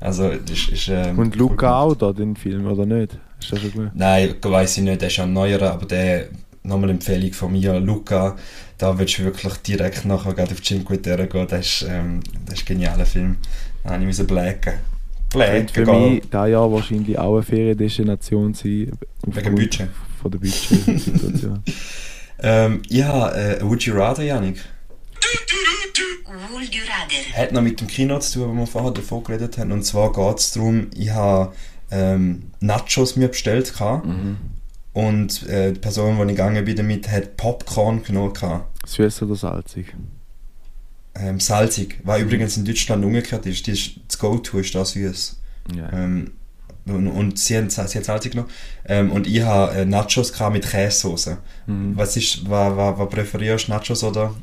[0.00, 3.18] Also, das ist, ähm, Und Luca auch da, den Film, oder nicht?
[3.40, 3.90] Ist das schon gut?
[3.94, 6.28] Nein, weiß ich nicht, der ist ja ein neuerer, aber der,
[6.62, 8.36] nochmal Empfehlung von mir, Luca,
[8.78, 12.56] da willst du wirklich direkt nachher gerade auf Cinque Terre gehen, das ist, ähm, das
[12.56, 13.36] ist ein genialer Film.
[13.84, 14.74] Da habe ich müssen bläken.
[15.30, 16.14] Könnte Bläken, für gehen.
[16.14, 18.92] mich dieses Jahr wahrscheinlich auch eine Feriendestination sein.
[19.26, 19.88] Wegen Budget.
[20.22, 21.62] Von der Budget-Situation.
[22.40, 24.58] Ähm, ja, äh, Would You Rather, Janik,
[26.52, 27.36] Would you rather?
[27.42, 30.12] hat noch mit dem Kino zu tun, wo wir vorher davon geredet haben, und zwar
[30.12, 31.52] geht es darum, ich habe
[31.90, 34.36] ähm, Nachos mir bestellt Mhm.
[35.06, 38.62] Und äh, die Person, die ich gegangen bin damit, hat Popcorn genommen.
[38.86, 39.94] Süß oder salzig?
[41.20, 43.66] ähm, salzig, was übrigens in Deutschland umgekehrt ist.
[43.66, 45.40] Die ist das Go-To ist da süß.
[45.74, 45.92] Ja.
[45.92, 46.32] Ähm,
[46.86, 48.50] und, und sie, haben, sie hat salzig genommen.
[48.86, 51.38] Ähm, und ich habe äh, Nachos mit Käsesoße.
[51.66, 51.96] Mhm.
[51.96, 54.34] Was ist, was, was, was präferierst du, Nachos oder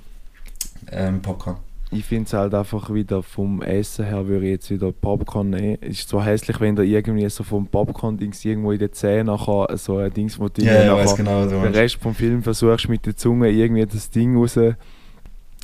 [0.91, 1.57] ähm, Popcorn?
[1.91, 5.77] Ich finde es halt einfach wieder vom Essen her, würde ich jetzt wieder Popcorn nehmen.
[5.81, 9.77] Es ist zwar hässlich, wenn du irgendwie so vom Popcorn-Dings irgendwo in den Zähnen nachher
[9.77, 11.61] so ein Dings, wo du Ja, ja, nachher weiß genau, den.
[11.73, 14.57] Rest vom Film versuchst mit der Zunge irgendwie das Ding raus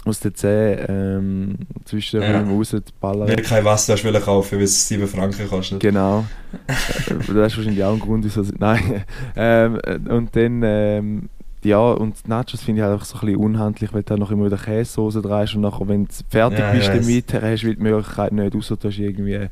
[0.03, 1.55] aus den Zähnen ähm,
[1.85, 2.39] zwischen den Ja.
[2.39, 3.27] Räumen raus zu ballern.
[3.27, 5.79] Wenn du kein Wasser hast, will kaufen, weil es 7 Franken kostet.
[5.79, 6.25] Genau.
[6.67, 9.03] Äh, das ist wahrscheinlich auch ein Grund, wieso Nein.
[9.35, 11.29] Ähm, äh, und dann, ähm,
[11.63, 14.31] ja, und Nachos finde ich halt einfach so ein bisschen unhandlich, weil du dann noch
[14.31, 17.81] immer wieder Käsesoße drehst und nachher, wenn du fertig Ja, bist damit, hast du die
[17.81, 19.47] Möglichkeit nicht, außer du hast irgendwie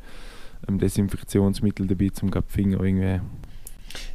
[0.66, 3.20] ein Desinfektionsmittel dabei, um die Finger irgendwie...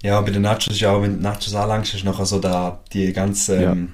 [0.03, 2.39] Ja, bei den Nachos ist ja auch, wenn du Nachos anlangst, hast du nachher so
[2.39, 3.71] da, die ganzen Ja.
[3.71, 3.89] ähm,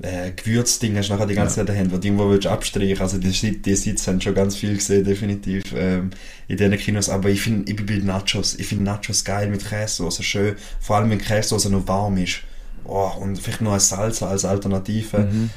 [0.00, 2.46] äh, Gewürzdinge hast du nachher die ganze Zeit in der Hand, die du irgendwo willst
[2.46, 6.10] abstreichen Also die, die Sitze haben schon ganz viel gesehen, definitiv, ähm,
[6.46, 7.08] in diesen Kinos.
[7.08, 10.54] Aber ich finde, ich bin bei Nachos, ich finde Nachos geil mit Käsesoße, schön.
[10.80, 12.42] Vor allem, wenn die Käsesoße noch warm ist.
[12.88, 15.18] Oh, und vielleicht noch ein Salz als Alternative.
[15.18, 15.50] Mhm.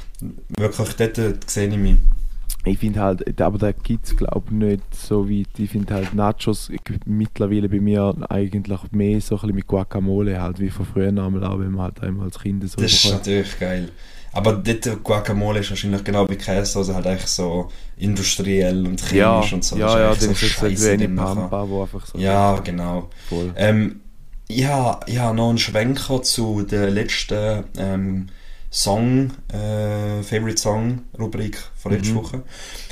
[0.49, 1.95] Wirklich, dort äh, sehe ich mich.
[2.63, 5.47] Ich finde halt, aber da gibt es glaube ich nicht so weit.
[5.57, 6.69] Ich finde halt Nachos
[7.05, 11.43] mittlerweile bei mir eigentlich mehr so ein bisschen mit Guacamole halt, wie von früher einmal
[11.43, 13.21] auch, wenn man halt einmal als Kind so Das ist bekommt.
[13.25, 13.89] natürlich geil.
[14.33, 19.39] Aber dort Guacamole ist wahrscheinlich genau wie Käsesoße halt echt so industriell und chemisch Ja,
[19.55, 19.77] und so.
[19.77, 21.09] ja, Das ja, echt dann ist es so eine.
[21.09, 22.17] Pampa, wo einfach so...
[22.19, 23.09] Ja, genau.
[23.27, 23.51] Voll.
[23.55, 24.00] Ähm,
[24.57, 28.27] ich habe ich ha noch einen Schwenker zu der letzten ähm,
[28.71, 32.15] Song, äh, Favorite Song Rubrik von letzter Mhm.
[32.17, 32.43] Woche.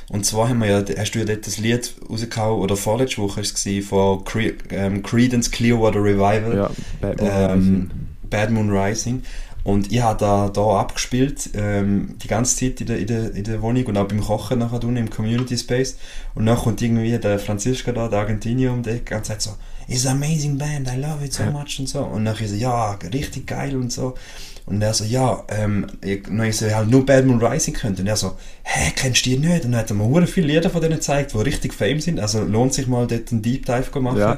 [0.10, 3.42] Und zwar haben wir ja, hast du ja dort das Lied rausgehauen, oder vorletzte Woche
[3.42, 6.56] ist es gewesen, von Cre ähm, Creedence Clearwater Revival.
[6.58, 7.92] Ja, Batman Ähm, Rising.
[8.30, 9.24] Bad Moon Rising.
[9.64, 13.44] Und ich habe da, da abgespielt, ähm, die ganze Zeit in der, in, der, in
[13.44, 15.98] der Wohnung und auch beim Kochen nachher unten im Community Space.
[16.34, 19.52] Und dann kommt irgendwie der Franziska da, der Argentinier um die Ecke und sagt so,
[19.88, 21.52] It's an amazing band, I love it so Ja.
[21.52, 22.02] much und so.
[22.02, 24.14] Und dann so, ja, richtig geil und so.
[24.68, 28.00] Und er so, ja, ähm, ich, dann so, halt nur Bad Moon Rising könnt.
[28.00, 29.66] Und er so, hä, kennst du die nicht?
[29.66, 32.20] Und dann hat er mir viele Lieder von denen gezeigt, die richtig fame sind.
[32.20, 34.20] Also lohnt sich mal dort einen Deep Dive zu machen.
[34.20, 34.38] Ja.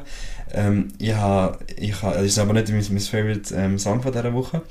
[0.53, 4.11] Ähm, ich habe, ich ha, das ist aber nicht mein, mein Favorite ähm, Song von
[4.13, 4.61] dieser Woche.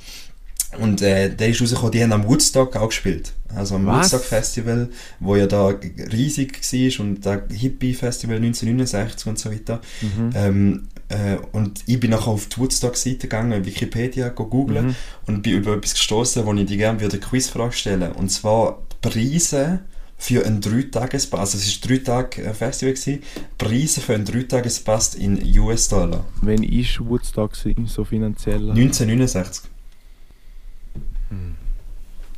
[0.78, 3.32] Und äh, der ist rausgekommen, die haben am Woodstock auch gespielt.
[3.54, 4.12] Also am Was?
[4.12, 5.74] Woodstock Festival, wo ja da
[6.12, 9.80] riesig war und das Hippie Festival 1969 und so weiter.
[10.00, 10.30] Mhm.
[10.34, 14.94] Ähm, äh, und ich bin nachher auf die Woodstock-Seite gegangen, Wikipedia, go googlen Mhm.
[15.26, 18.80] und bin über etwas gestoßen, wo ich dir gerne würde eine Quizfrage stellen Und zwar
[19.02, 19.80] Preise
[20.16, 21.54] für einen Dreitagespass.
[21.54, 22.94] Also es war drei Tage äh, Festival.
[22.94, 23.22] Gewesen.
[23.58, 26.24] Preise für einen Dreitagespass in US-Dollar.
[26.42, 28.70] Wenn ich Woodstock so finanziell...
[28.70, 29.69] 1969.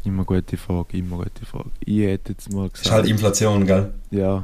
[0.04, 1.70] Immer gute Frage, immer gute Frage.
[1.84, 2.96] Ich hätte jetzt mal Das ist gesagt...
[3.02, 3.94] halt Inflation, gell?
[4.10, 4.42] ja...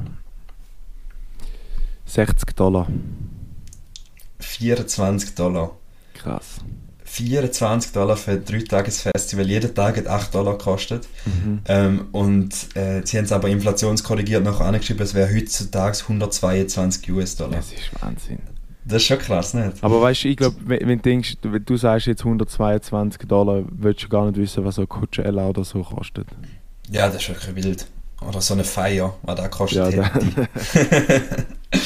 [2.06, 2.88] 60 Dollar.
[4.38, 5.72] 24 Dollar.
[6.14, 6.60] Krass.
[7.04, 9.46] 24 Dollar für ein Dreitagesfestival.
[9.46, 11.06] Jeder Tag hat 8 Dollar gekostet.
[11.26, 11.60] Mhm.
[11.66, 17.56] Ähm, und äh, sie haben es aber inflationskorrigiert nachher angeschrieben, es wäre heutzutage 122 US-Dollar.
[17.56, 18.38] Das ist Wahnsinn.
[18.88, 19.72] Das ist schon krass, nicht?
[19.82, 23.62] Aber weißt du, ich glaube, wenn, wenn, du denkst, wenn du sagst jetzt 122 Dollar,
[23.70, 26.26] willst du gar nicht wissen, was so ein Coachella oder so kostet.
[26.90, 27.86] Ja, das ist wirklich wild.
[28.26, 30.10] Oder so eine Feier, was da kostet Ja, da-.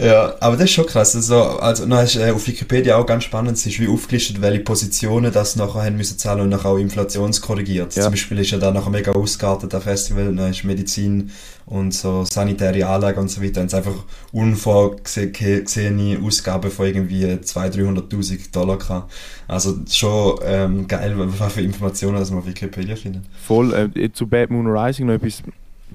[0.00, 1.16] ja, aber das ist schon krass.
[1.16, 4.60] Also, also dann ist äh, auf Wikipedia auch ganz spannend, es ist wie aufgelistet, welche
[4.60, 7.94] Positionen das nachher haben müssen zahlen und nachher auch inflationskorrigiert.
[7.96, 8.02] Ja.
[8.02, 11.30] Zum Beispiel ist ja da nachher mega ausgeartet, der Festival, dann ist Medizin
[11.66, 13.60] und so sanitäre Anlagen und so weiter.
[13.60, 19.12] Und es einfach unvorgesehene Ausgaben von irgendwie 200.000, 300.000 Dollar gehabt.
[19.48, 23.22] Also schon ähm, geil, was für Informationen das man auf Wikipedia findet.
[23.44, 25.42] Voll, äh, zu Bad Moon Rising noch etwas,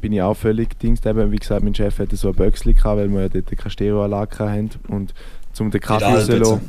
[0.04, 2.98] bin ich auch völlig dingst eben, wie gesagt, mein Chef hatte so ein Böxli gehabt,
[2.98, 5.14] weil wir ja dort keine Stereoanlage hatten und
[5.54, 6.60] zum den Kaffee rauszulassen,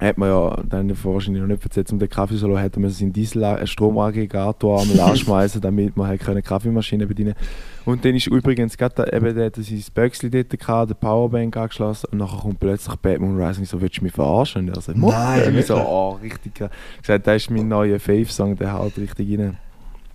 [0.00, 0.04] so.
[0.04, 3.12] hat man ja, dann wahrscheinlich noch nicht erzählt, zum den Kaffee rauszulassen, hätte man seinen
[3.12, 7.36] Diesel Stromaggregator einmal anschmeißen, damit man halt keine Kaffeemaschine bedienen
[7.84, 12.08] Und dann ist übrigens gerade eben der, das ist Böxli dort gehabt, der Powerbank angeschlossen
[12.10, 14.68] und nachher kommt plötzlich Bad Moon Rising, so, willst du mich verarschen?
[14.68, 15.56] Und er so, Nein.
[15.56, 16.60] Ich so, oh, richtig.
[16.60, 19.56] Ich gesagt, das ist mein neuer Fave-Song, der haut richtig rein.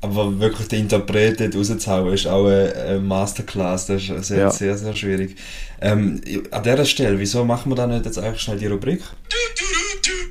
[0.03, 3.85] Aber wirklich den Interpret dort rauszuhauen, ist auch eine, Masterclass.
[3.85, 4.49] Das ist sehr, Ja.
[4.51, 5.35] sehr, sehr schwierig.
[5.79, 9.01] Ähm, an dieser Stelle, wieso machen wir dann nicht jetzt eigentlich schnell die Rubrik?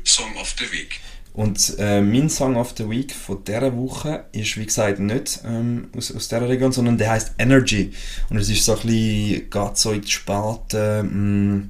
[0.04, 0.98] Song of the Week.
[1.32, 5.88] Und äh, mein Song of the Week von dieser Woche ist, wie gesagt, nicht ähm,
[5.96, 7.92] aus, aus dieser Region, sondern der heißt Energy.
[8.28, 11.68] Und es ist so ein bisschen, geht so in die Sparte, mh,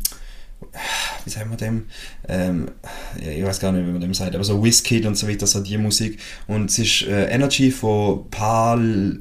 [1.25, 1.85] wie sagen wir dem?
[2.29, 2.69] Ähm,
[3.23, 5.47] ja, ich weiß gar nicht, wie man dem sagt, aber so Wizkid und so weiter,
[5.47, 6.19] so die Musik.
[6.47, 9.21] Und es ist äh, Energy von Pal,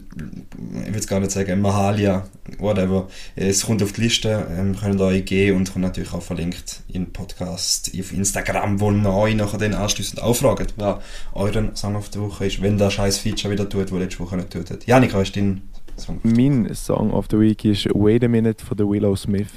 [0.86, 2.28] ich will es gar nicht sagen, Mahalia,
[2.58, 3.08] whatever.
[3.36, 6.82] Es kommt auf die Liste, ähm, könnt ihr euch geben und kommt natürlich auch verlinkt
[6.92, 11.02] im Podcast, auf Instagram, wo ihr euch nachher dann anschliessend auch fragt, wer
[11.34, 14.38] euren Song of the Woche ist, wenn der scheiß Feature wieder tut, wo letzte Woche
[14.38, 14.86] nicht tut hat.
[14.86, 15.62] Janik, was ist dein
[15.98, 16.20] Song.
[16.24, 19.50] Mein Song of the Week ist Wait a Minute von The Willow Smith.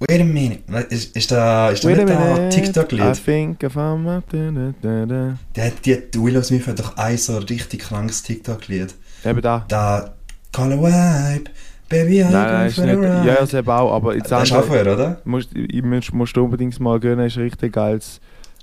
[0.00, 0.62] Wait a minute.
[0.90, 3.16] Ist, ist da, ist da nicht I TikTok-Lied?
[3.24, 5.38] think if I'm up, da, da, da.
[5.56, 8.94] Der Die, die Willow Smith hat doch ein so richtig krankes TikTok-Lied.
[9.24, 9.64] Eben da.
[9.66, 10.14] Da,
[10.52, 11.50] Call a Vibe,
[11.88, 13.02] Baby, I Nein, nein, ist nicht.
[13.02, 15.20] Ja, ja, das selber auch, aber jetzt ist auch vorher, oder?
[15.24, 18.20] musst, ich musst, musst du unbedingt mal gönnen, ist richtig geiles.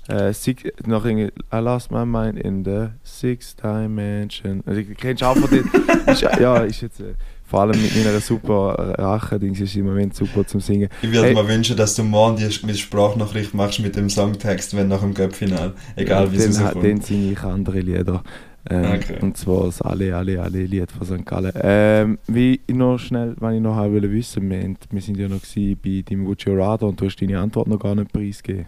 [0.08, 4.62] Äh, six, noch irgendwie, I lost my mind in the sixth dimension.
[4.64, 5.68] Also, ich kennst du auch von den.
[6.06, 7.00] ist, ja, ist jetzt.
[7.00, 7.14] Äh,
[7.46, 10.88] vor allem mit meiner super Rache-Dings ist im Moment super zum Singen.
[11.02, 11.34] Ich würde Hey.
[11.34, 15.74] mir wünschen, dass du morgen die Sprachnachricht machst mit dem Songtext, wenn nach dem Göppfinal.
[15.94, 16.84] Egal wie es rauskommt.
[16.84, 18.22] dann singe ich andere Lieder.
[18.68, 19.18] Ähm, Okay.
[19.20, 21.24] Und zwar das alle, alle, alle Lied von St.
[21.24, 21.52] Gallen.
[21.62, 25.40] Ähm, wie noch schnell, wenn ich noch haben wollte wissen, wir, wir sind ja noch
[25.54, 28.66] bei deinem Vuccio Radar und du hast deine Antwort noch gar nicht preisgegeben.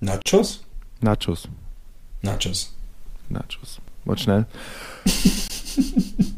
[0.00, 0.64] Nachos?
[1.00, 1.48] Nachos.
[2.22, 2.74] Nachos.
[3.28, 3.80] Nachos.
[4.04, 4.46] Warte schnell.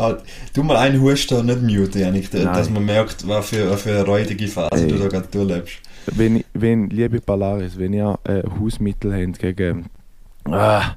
[0.00, 0.16] Ah,
[0.54, 2.44] tu mal einen Husten nicht muten, Janik, Nein.
[2.44, 4.88] dass man merkt, was für, was für eine räudige Phase Ey.
[4.88, 5.74] du da gerade durchlebst.
[6.06, 9.90] Wenn, wenn, liebe Polaris, wenn ihr äh, Hausmittel habt gegen
[10.44, 10.96] ah,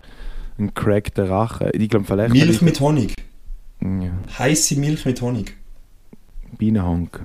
[0.58, 2.34] einen crackten Rachen, ich glaube vielleicht...
[2.34, 3.14] Milch mit Honig.
[3.82, 5.54] Ja, Heiße Milch mit Honig.
[6.58, 7.20] Bienenhank.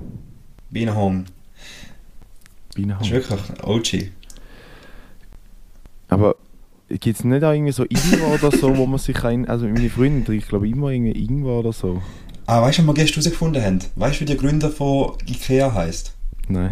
[0.71, 1.27] Bienenhorn.
[2.75, 4.11] Das ist wirklich OG.
[6.09, 6.35] Aber
[6.89, 9.45] gibt es nicht auch irgendwie so Ingwer oder so, wo man sich kann...
[9.45, 12.01] Also meine Freundin trinkt glaube ich immer irgendwie Ingwer oder so.
[12.45, 13.79] Ah, weißt du, was wir gestern herausgefunden haben?
[13.95, 16.13] Weißt du, wie der Gründer von Ikea heißt?
[16.47, 16.71] Nein.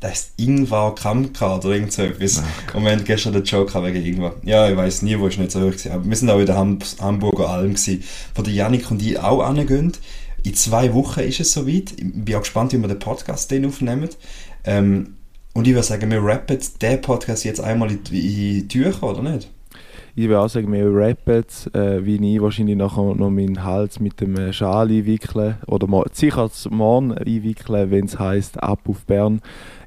[0.00, 2.42] Das ist Ingvar Kamka oder irgend so etwas.
[2.44, 4.34] Ach, Und wir haben gestern den Joke wegen Ingvar.
[4.42, 5.74] Ja, ich weiß nie, wo ist nicht so hoch.
[5.90, 8.02] Aber wir sind auch in der Ham Hamburger Alm gewesen,
[8.34, 9.92] wo der Janik und ich auch angehen.
[10.42, 11.92] In zwei Wochen ist es soweit.
[11.92, 14.08] Ich bin auch gespannt, wie wir den Podcast den aufnehmen.
[14.64, 15.14] Ähm,
[15.54, 19.50] und ich würde sagen, wir rappen den Podcast jetzt einmal in die, Tücher, oder nicht?
[20.14, 24.20] Ich würde auch sagen, wir rappen, äh, wie ich wahrscheinlich nachher noch meinen Hals mit
[24.20, 25.56] dem äh, Schal einwickeln.
[25.66, 29.40] Oder mo- sicher morgen einwickeln, wenn es heisst «Ab auf Bern».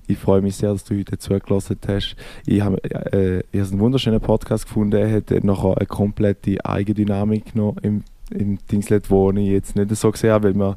[0.07, 2.16] Ich freue mich sehr, dass du heute zugelassen hast.
[2.45, 4.97] Ich habe äh, ich habe einen wunderschönen Podcast gefunden.
[4.97, 9.95] Er hat äh, nachher eine komplette Eigendynamik genommen im, im Dingslet, wo ich jetzt nicht
[9.95, 10.76] so gesehen habe, weil wir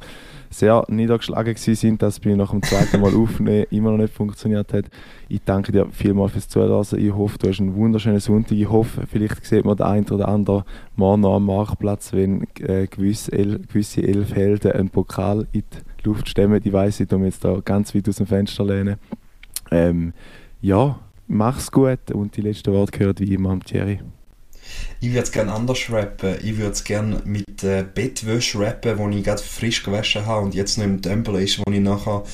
[0.50, 4.14] sehr niedergeschlagen gewesen sind, dass bei mir nach dem zweiten Mal aufnehmen immer noch nicht
[4.14, 4.86] funktioniert hat.
[5.28, 6.86] Ich danke dir vielmals fürs Zuhören.
[6.98, 8.52] Ich hoffe, du hast einen wunderschönen Sonntag.
[8.52, 10.64] Ich hoffe, vielleicht sieht man den einen oder anderen
[10.96, 16.04] morgen noch am Marktplatz, wenn äh, gewisse, El gewisse elf Helden einen Pokal in die
[16.04, 16.60] Luft stemmen.
[16.62, 18.96] Ich weiss, ich mich jetzt da ganz weit aus dem Fenster lehnen.
[19.70, 20.12] Ähm,
[20.60, 24.00] ja, mach's gut und die letzten Worte gehört wie immer am Thierry.
[25.00, 26.36] Ich würde es gerne anders rappen.
[26.42, 30.54] Ich würde es gerne mit äh, Bettwäsche rappen, wo ich gerade frisch gewaschen habe und
[30.54, 32.24] jetzt noch im Tempel ist, wo ich nachher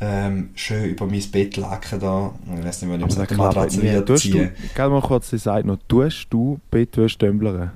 [0.00, 2.34] ähm, schön über mein Bett lacke da.
[2.56, 4.52] Ich weiß nicht, wenn ich das das Matratze wieder ziehe.
[4.74, 7.72] gell mal kurz die Seite noch, tust du Bettwäsche dömblern?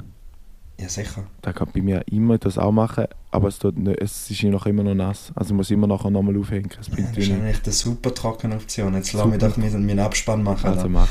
[0.80, 1.24] Ja, sicher.
[1.42, 4.64] Das kann bei mir immer das auch machen, aber es, tut nicht, es ist noch
[4.66, 5.32] immer noch nass.
[5.34, 6.70] Also muss immer nachher nochmal aufhängen.
[6.78, 8.94] Es Ja, das ist eigentlich eine super trockene Option.
[8.94, 9.48] Jetzt lass mich Super.
[9.48, 10.66] doch meinen, Abspann machen.
[10.66, 10.88] Also da.
[10.88, 11.08] mach.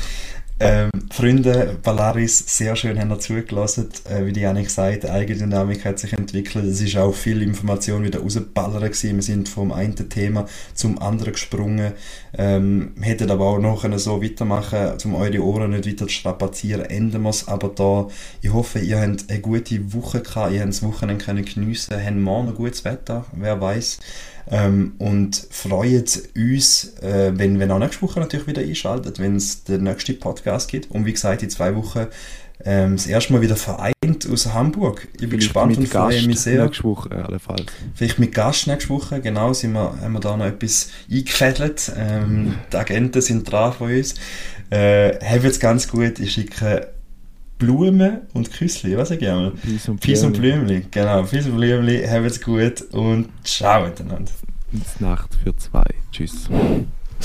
[0.60, 3.90] Ähm, Freunde, Valaris, sehr schön haben ihr zugelassen.
[4.10, 6.64] Äh, wie die Janik gesagt, die Eigendynamik hat sich entwickelt.
[6.64, 9.16] Es ist auch viel Information wieder rausgeballert gewesen.
[9.16, 11.92] Wir sind vom einen Thema zum anderen gesprungen.
[12.36, 16.12] Ähm, wir hätten aber auch noch können so weitermachen, um eure Ohren nicht weiter zu
[16.12, 16.86] strapazieren.
[16.86, 18.08] Enden wir es aber da.
[18.42, 20.52] Ich hoffe, ihr habt eine gute Woche gehabt.
[20.52, 22.04] Ihr habt das Wochenende können geniessen.
[22.04, 24.00] Habt morgen gutes Wetter, wer weiß.
[24.50, 29.64] Ähm, und freut uns, äh, wenn, wenn auch nächste Woche natürlich wieder einschaltet, wenn es
[29.64, 30.90] den nächsten Podcast gibt.
[30.90, 32.06] Und wie gesagt, in zwei Wochen
[32.64, 35.06] ähm, das erste Mal wieder vereint aus Hamburg.
[35.12, 36.64] Ich bin Vielleicht gespannt und freue mich sehr.
[36.64, 37.66] nächste Woche, allenfalls.
[37.94, 41.92] Vielleicht mit Gast nächste Woche, genau, sind wir, haben wir da noch etwas eingefädelt.
[41.96, 44.14] Ähm, die Agenten sind dran von uns.
[44.70, 46.88] Äh, haben jetzt ganz gut, ich schicke
[47.58, 49.50] Blumen und Küssli, was ich gerne.
[49.50, 50.66] Peace und Peace und Blümchen.
[50.66, 54.32] Blümli, genau, Peace und Blümli, haben es gut und ciao miteinander.
[55.00, 55.84] Nacht für zwei.
[56.12, 56.48] Tschüss.